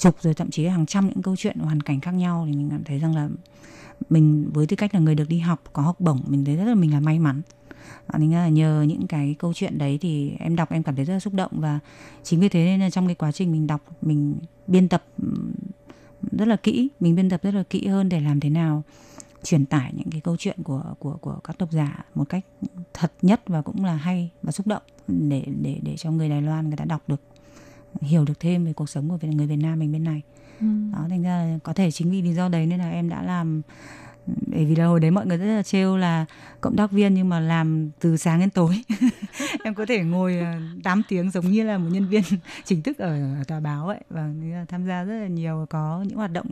[0.00, 2.70] chục rồi thậm chí hàng trăm những câu chuyện hoàn cảnh khác nhau thì mình
[2.70, 3.28] cảm thấy rằng là
[4.10, 6.64] mình với tư cách là người được đi học, có học bổng, mình thấy rất
[6.64, 7.42] là mình là may mắn.
[8.06, 11.04] Và thành là nhờ những cái câu chuyện đấy thì em đọc em cảm thấy
[11.04, 11.78] rất là xúc động và
[12.22, 14.36] chính vì thế nên là trong cái quá trình mình đọc, mình
[14.66, 15.04] biên tập
[16.32, 18.82] rất là kỹ, mình biên tập rất là kỹ hơn để làm thế nào
[19.42, 22.44] truyền tải những cái câu chuyện của của của các độc giả một cách
[22.92, 26.42] thật nhất và cũng là hay và xúc động để để để cho người Đài
[26.42, 27.20] Loan người ta đọc được
[28.00, 30.22] hiểu được thêm về cuộc sống của người Việt Nam mình bên này
[30.60, 30.66] ừ.
[30.92, 33.62] đó thành ra có thể chính vì lý do đấy nên là em đã làm
[34.46, 36.24] bởi vì là hồi đấy mọi người rất là trêu là
[36.60, 38.82] cộng tác viên nhưng mà làm từ sáng đến tối
[39.64, 40.42] em có thể ngồi
[40.84, 42.22] 8 ờ, tiếng giống như là một nhân viên
[42.64, 44.30] chính thức ở, ở tòa báo ấy và
[44.68, 46.46] tham gia rất là nhiều có những hoạt động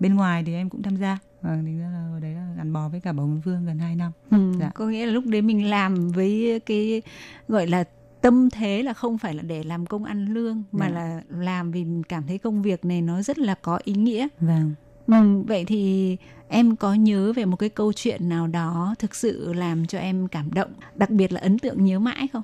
[0.00, 2.72] bên ngoài thì em cũng tham gia Vâng, thì ra là hồi đấy là gắn
[2.72, 4.12] bó với cả Bảo Vương gần 2 năm.
[4.30, 4.70] Ừ, dạ.
[4.74, 7.02] Có nghĩa là lúc đấy mình làm với cái
[7.48, 7.84] gọi là
[8.20, 10.94] tâm thế là không phải là để làm công ăn lương mà dạ.
[10.94, 14.28] là làm vì mình cảm thấy công việc này nó rất là có ý nghĩa.
[14.40, 14.74] Vâng.
[15.06, 16.16] Ừ, vậy thì
[16.48, 20.28] em có nhớ về một cái câu chuyện nào đó thực sự làm cho em
[20.28, 22.42] cảm động, đặc biệt là ấn tượng nhớ mãi không?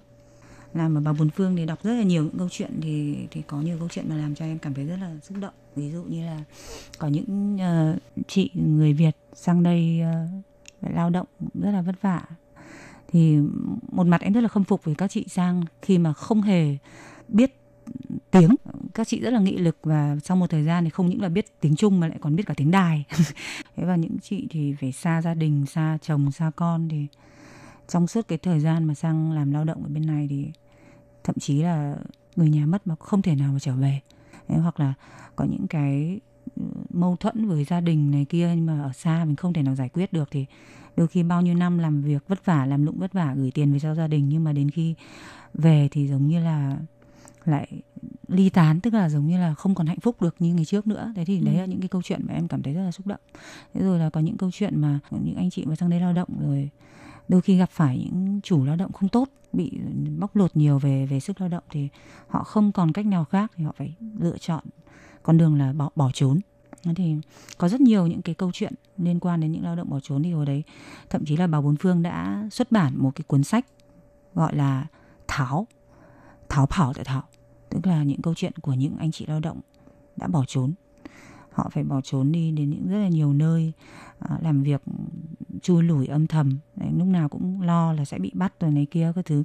[0.75, 3.43] Làm ở Bảo Bồn Phương thì đọc rất là nhiều những câu chuyện thì thì
[3.43, 5.55] có nhiều câu chuyện mà làm cho em cảm thấy rất là xúc động.
[5.77, 6.41] Ví dụ như là
[6.99, 7.99] có những uh,
[8.29, 12.23] chị người Việt sang đây uh, lao động rất là vất vả
[13.15, 13.39] thì
[13.93, 16.77] một mặt em rất là khâm phục với các chị sang khi mà không hề
[17.29, 17.57] biết
[18.31, 18.55] tiếng.
[18.95, 21.29] Các chị rất là nghị lực và sau một thời gian thì không những là
[21.29, 23.05] biết tiếng Trung mà lại còn biết cả tiếng Đài.
[23.77, 27.07] Thế và những chị thì phải xa gia đình xa chồng xa con thì
[27.89, 30.47] trong suốt cái thời gian mà sang làm lao động ở bên này thì
[31.25, 31.97] thậm chí là
[32.37, 34.01] người nhà mất mà không thể nào mà trở về.
[34.49, 34.95] Thế, hoặc là
[35.37, 36.21] có những cái
[36.57, 39.63] ừ, mâu thuẫn với gia đình này kia nhưng mà ở xa mình không thể
[39.63, 40.47] nào giải quyết được thì
[40.97, 43.73] đôi khi bao nhiêu năm làm việc vất vả làm lụng vất vả gửi tiền
[43.73, 44.95] về cho gia đình nhưng mà đến khi
[45.55, 46.77] về thì giống như là
[47.45, 47.69] lại
[48.29, 50.87] ly tán tức là giống như là không còn hạnh phúc được như ngày trước
[50.87, 51.13] nữa.
[51.17, 51.45] Thế thì ừ.
[51.45, 53.21] đấy là những cái câu chuyện mà em cảm thấy rất là xúc động.
[53.75, 56.13] Thế rồi là có những câu chuyện mà những anh chị mà sang đây lao
[56.13, 56.71] động rồi
[57.29, 59.79] đôi khi gặp phải những chủ lao động không tốt bị
[60.19, 61.89] bóc lột nhiều về về sức lao động thì
[62.29, 64.65] họ không còn cách nào khác thì họ phải lựa chọn
[65.23, 66.41] con đường là bỏ bỏ trốn
[66.95, 67.17] thì
[67.59, 70.23] có rất nhiều những cái câu chuyện liên quan đến những lao động bỏ trốn
[70.23, 70.63] thì hồi đấy.
[71.11, 73.67] Thậm chí là bà bốn phương đã xuất bản một cái cuốn sách
[74.35, 74.87] gọi là
[75.29, 75.67] tháo
[76.49, 77.23] tháo 跑 tại thảo.
[77.71, 79.61] Tức là những câu chuyện của những anh chị lao động
[80.17, 80.73] đã bỏ trốn.
[81.51, 83.73] Họ phải bỏ trốn đi đến những rất là nhiều nơi
[84.19, 84.83] à, làm việc
[85.63, 86.59] chui lủi âm thầm.
[86.77, 89.43] Đấy, lúc nào cũng lo là sẽ bị bắt rồi này kia các thứ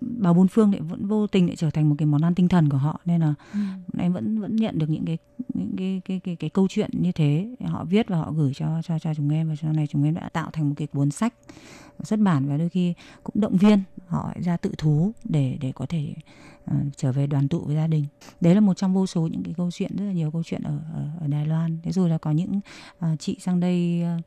[0.00, 2.48] báo bốn phương lại vẫn vô tình lại trở thành một cái món ăn tinh
[2.48, 3.58] thần của họ nên là ừ.
[3.98, 5.18] em vẫn vẫn nhận được những cái
[5.54, 7.56] những cái cái cái cái câu chuyện như thế.
[7.64, 10.14] Họ viết và họ gửi cho cho cho chúng em và sau này chúng em
[10.14, 11.34] đã tạo thành một cái cuốn sách
[12.02, 15.86] xuất bản và đôi khi cũng động viên họ ra tự thú để để có
[15.86, 16.14] thể
[16.70, 18.04] uh, trở về đoàn tụ với gia đình.
[18.40, 20.62] Đấy là một trong vô số những cái câu chuyện rất là nhiều câu chuyện
[20.62, 21.78] ở ở, ở Đài Loan.
[21.82, 22.60] Thế rồi là có những
[22.98, 24.24] uh, chị sang đây uh,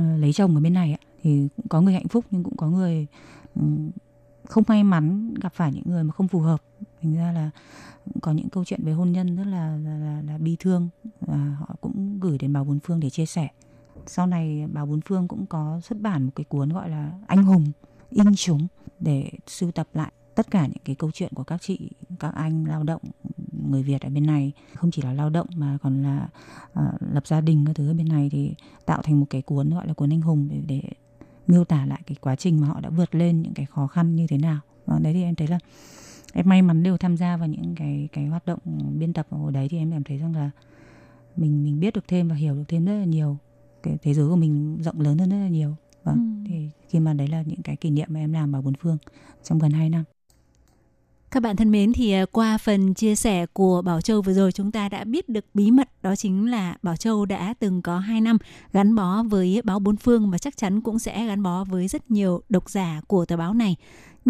[0.00, 0.98] uh, lấy chồng ở bên này ạ.
[1.22, 3.06] Thì cũng có người hạnh phúc nhưng cũng có người
[3.54, 3.90] um,
[4.48, 6.62] không may mắn gặp phải những người mà không phù hợp.
[7.02, 7.50] Thành ra là
[8.22, 10.88] có những câu chuyện về hôn nhân rất là là, là, là bi thương
[11.20, 13.48] và họ cũng gửi đến báo bốn phương để chia sẻ.
[14.06, 17.42] Sau này báo bốn phương cũng có xuất bản một cái cuốn gọi là anh
[17.44, 17.64] hùng
[18.10, 18.66] in chúng
[19.00, 22.64] để sưu tập lại tất cả những cái câu chuyện của các chị các anh
[22.64, 23.02] lao động
[23.68, 24.52] người Việt ở bên này.
[24.74, 26.28] Không chỉ là lao động mà còn là
[26.72, 28.54] uh, lập gia đình các thứ ở bên này thì
[28.86, 30.82] tạo thành một cái cuốn gọi là cuốn anh hùng để, để
[31.48, 34.16] miêu tả lại cái quá trình mà họ đã vượt lên những cái khó khăn
[34.16, 34.60] như thế nào.
[34.86, 35.58] Và đấy thì em thấy là
[36.32, 38.58] em may mắn đều tham gia vào những cái cái hoạt động
[38.98, 40.50] biên tập ở đấy thì em cảm thấy rằng là
[41.36, 43.36] mình mình biết được thêm và hiểu được thêm rất là nhiều.
[43.82, 45.74] Cái thế giới của mình rộng lớn hơn rất là nhiều.
[46.04, 46.48] Vâng ừ.
[46.48, 48.98] thì khi mà đấy là những cái kỷ niệm mà em làm ở bốn phương
[49.42, 50.04] trong gần 2 năm
[51.30, 54.52] các bạn thân mến, thì à, qua phần chia sẻ của Bảo Châu vừa rồi,
[54.52, 57.98] chúng ta đã biết được bí mật, đó chính là Bảo Châu đã từng có
[57.98, 58.38] 2 năm
[58.72, 62.10] gắn bó với báo Bốn Phương và chắc chắn cũng sẽ gắn bó với rất
[62.10, 63.76] nhiều độc giả của tờ báo này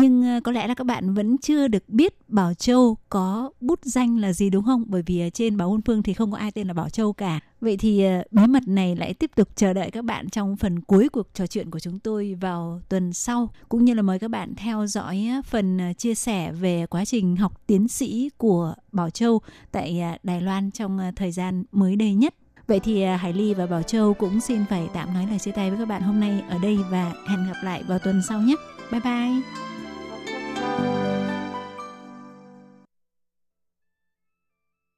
[0.00, 3.84] nhưng ờ, có lẽ là các bạn vẫn chưa được biết Bảo Châu có bút
[3.84, 4.84] danh là gì, đúng không?
[4.86, 7.40] Bởi vì trên báo Hôn Phương thì không có ai tên là Bảo Châu cả.
[7.60, 10.80] Vậy thì ờ, bí mật này lại tiếp tục chờ đợi các bạn trong phần
[10.80, 13.50] cuối cuộc trò chuyện của chúng tôi vào tuần sau.
[13.68, 17.36] Cũng như là mời các bạn theo dõi phần ờ, chia sẻ về quá trình
[17.36, 19.40] học tiến sĩ của Bảo Châu
[19.72, 22.34] tại à, Đài Loan trong thời gian mới đây nhất.
[22.66, 25.70] Vậy thì Hải Ly và Bảo Châu cũng xin phải tạm nói lời chia tay
[25.70, 28.54] với các bạn hôm nay ở đây và hẹn gặp lại vào tuần sau nhé.
[28.90, 29.67] Bye bye!